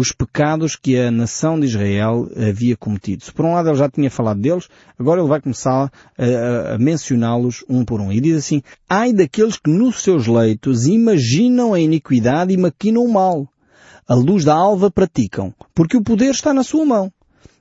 os 0.00 0.12
pecados 0.12 0.76
que 0.76 0.98
a 0.98 1.10
nação 1.10 1.60
de 1.60 1.66
Israel 1.66 2.28
havia 2.48 2.76
cometido. 2.76 3.24
Se 3.24 3.32
por 3.32 3.44
um 3.44 3.52
lado 3.52 3.68
ele 3.68 3.76
já 3.76 3.88
tinha 3.88 4.10
falado 4.10 4.40
deles, 4.40 4.68
agora 4.98 5.20
ele 5.20 5.28
vai 5.28 5.40
começar 5.40 5.92
a, 6.16 6.74
a 6.74 6.78
mencioná-los 6.78 7.64
um 7.68 7.84
por 7.84 8.00
um. 8.00 8.10
E 8.10 8.20
diz 8.20 8.38
assim, 8.38 8.62
ai 8.88 9.12
daqueles 9.12 9.58
que 9.58 9.70
nos 9.70 10.02
seus 10.02 10.26
leitos 10.26 10.86
imaginam 10.86 11.74
a 11.74 11.80
iniquidade 11.80 12.52
e 12.52 12.56
maquinam 12.56 13.04
o 13.04 13.12
mal. 13.12 13.46
A 14.08 14.14
luz 14.14 14.44
da 14.44 14.54
alva 14.54 14.90
praticam, 14.90 15.54
porque 15.74 15.96
o 15.96 16.02
poder 16.02 16.30
está 16.30 16.52
na 16.52 16.64
sua 16.64 16.84
mão. 16.84 17.12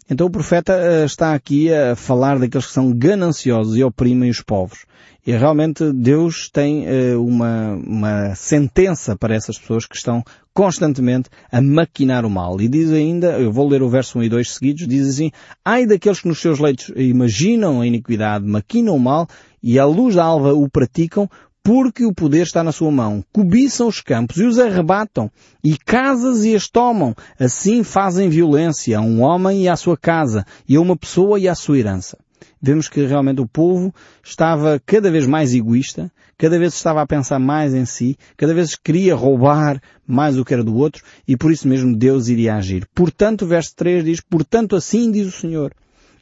Então 0.09 0.25
o 0.25 0.31
profeta 0.31 0.73
uh, 0.73 1.05
está 1.05 1.35
aqui 1.35 1.71
a 1.71 1.95
falar 1.95 2.39
daqueles 2.39 2.65
que 2.65 2.73
são 2.73 2.91
gananciosos 2.91 3.77
e 3.77 3.83
oprimem 3.83 4.29
os 4.29 4.41
povos. 4.41 4.85
E 5.29 5.31
realmente 5.31 5.93
Deus 5.93 6.49
tem 6.51 6.87
uh, 6.87 7.23
uma, 7.23 7.75
uma 7.75 8.33
sentença 8.33 9.15
para 9.15 9.35
essas 9.35 9.59
pessoas 9.59 9.85
que 9.85 9.95
estão 9.95 10.23
constantemente 10.51 11.29
a 11.51 11.61
maquinar 11.61 12.25
o 12.25 12.29
mal. 12.31 12.59
E 12.59 12.67
diz 12.67 12.91
ainda, 12.91 13.39
eu 13.39 13.51
vou 13.51 13.67
ler 13.67 13.83
o 13.83 13.89
verso 13.89 14.17
1 14.17 14.23
e 14.23 14.29
2 14.29 14.51
seguidos, 14.51 14.87
diz 14.87 15.07
assim, 15.07 15.29
ai 15.63 15.85
daqueles 15.85 16.19
que 16.19 16.27
nos 16.27 16.41
seus 16.41 16.57
leitos 16.57 16.91
imaginam 16.95 17.79
a 17.79 17.85
iniquidade, 17.85 18.43
maquinam 18.43 18.95
o 18.95 18.99
mal, 18.99 19.27
e 19.61 19.77
à 19.77 19.85
luz 19.85 20.15
da 20.15 20.23
alva 20.23 20.55
o 20.55 20.67
praticam, 20.67 21.29
porque 21.63 22.07
o 22.07 22.11
poder 22.11 22.41
está 22.41 22.63
na 22.63 22.71
sua 22.71 22.89
mão. 22.89 23.23
Cobiçam 23.31 23.87
os 23.87 24.01
campos 24.01 24.37
e 24.37 24.45
os 24.45 24.57
arrebatam, 24.57 25.29
e 25.63 25.77
casas 25.77 26.43
e 26.43 26.55
as 26.55 26.67
tomam. 26.67 27.13
Assim 27.39 27.83
fazem 27.83 28.29
violência 28.29 28.97
a 28.97 29.01
um 29.01 29.21
homem 29.21 29.61
e 29.61 29.69
à 29.69 29.75
sua 29.75 29.95
casa, 29.95 30.43
e 30.67 30.75
a 30.75 30.81
uma 30.81 30.97
pessoa 30.97 31.39
e 31.39 31.47
à 31.47 31.53
sua 31.53 31.77
herança. 31.77 32.17
Vemos 32.61 32.87
que 32.87 33.05
realmente 33.05 33.41
o 33.41 33.47
povo 33.47 33.93
estava 34.23 34.81
cada 34.85 35.09
vez 35.11 35.25
mais 35.25 35.53
egoísta, 35.53 36.11
cada 36.37 36.57
vez 36.57 36.73
estava 36.73 37.01
a 37.01 37.07
pensar 37.07 37.39
mais 37.39 37.73
em 37.73 37.85
si, 37.85 38.17
cada 38.37 38.53
vez 38.53 38.75
queria 38.75 39.15
roubar 39.15 39.81
mais 40.07 40.37
o 40.37 40.45
que 40.45 40.53
era 40.53 40.63
do 40.63 40.75
outro, 40.75 41.03
e 41.27 41.35
por 41.35 41.51
isso 41.51 41.67
mesmo 41.67 41.95
Deus 41.95 42.27
iria 42.27 42.55
agir. 42.55 42.87
Portanto, 42.93 43.43
o 43.43 43.47
verso 43.47 43.75
3 43.75 44.03
diz, 44.03 44.21
portanto 44.21 44.75
assim 44.75 45.11
diz 45.11 45.27
o 45.27 45.31
Senhor, 45.31 45.73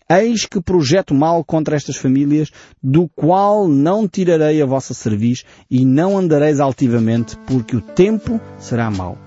Eis 0.09 0.45
que 0.45 0.61
projeto 0.61 1.13
mal 1.13 1.43
contra 1.43 1.75
estas 1.75 1.97
famílias, 1.97 2.49
do 2.81 3.09
qual 3.09 3.67
não 3.67 4.07
tirarei 4.07 4.61
a 4.61 4.65
vossa 4.65 4.93
cerviz 4.93 5.43
e 5.69 5.83
não 5.83 6.17
andareis 6.17 6.61
altivamente, 6.61 7.35
porque 7.45 7.75
o 7.75 7.81
tempo 7.81 8.39
será 8.57 8.89
mau. 8.89 9.17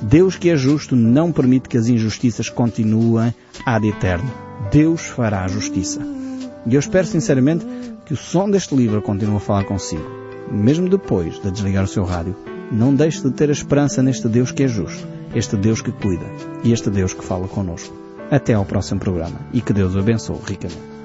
Deus 0.00 0.36
que 0.36 0.48
é 0.48 0.56
justo 0.56 0.94
não 0.94 1.32
permite 1.32 1.68
que 1.68 1.76
as 1.76 1.88
injustiças 1.88 2.48
continuem 2.48 3.34
ad 3.66 3.86
eterno. 3.86 4.32
Deus 4.70 5.02
fará 5.06 5.42
a 5.42 5.48
justiça. 5.48 6.17
E 6.66 6.74
eu 6.74 6.80
espero 6.80 7.06
sinceramente 7.06 7.66
que 8.04 8.14
o 8.14 8.16
som 8.16 8.50
deste 8.50 8.74
livro 8.74 9.02
continue 9.02 9.36
a 9.36 9.40
falar 9.40 9.64
consigo. 9.64 10.04
Mesmo 10.50 10.88
depois 10.88 11.38
de 11.40 11.50
desligar 11.50 11.84
o 11.84 11.88
seu 11.88 12.04
rádio, 12.04 12.34
não 12.70 12.94
deixe 12.94 13.22
de 13.22 13.30
ter 13.30 13.48
a 13.48 13.52
esperança 13.52 14.02
neste 14.02 14.28
Deus 14.28 14.52
que 14.52 14.64
é 14.64 14.68
justo, 14.68 15.06
este 15.34 15.56
Deus 15.56 15.80
que 15.80 15.92
cuida 15.92 16.26
e 16.64 16.72
este 16.72 16.90
Deus 16.90 17.12
que 17.12 17.24
fala 17.24 17.48
conosco. 17.48 17.94
Até 18.30 18.54
ao 18.54 18.64
próximo 18.64 19.00
programa 19.00 19.40
e 19.52 19.60
que 19.60 19.72
Deus 19.72 19.94
o 19.94 19.98
abençoe 19.98 20.38
ricamente. 20.46 20.97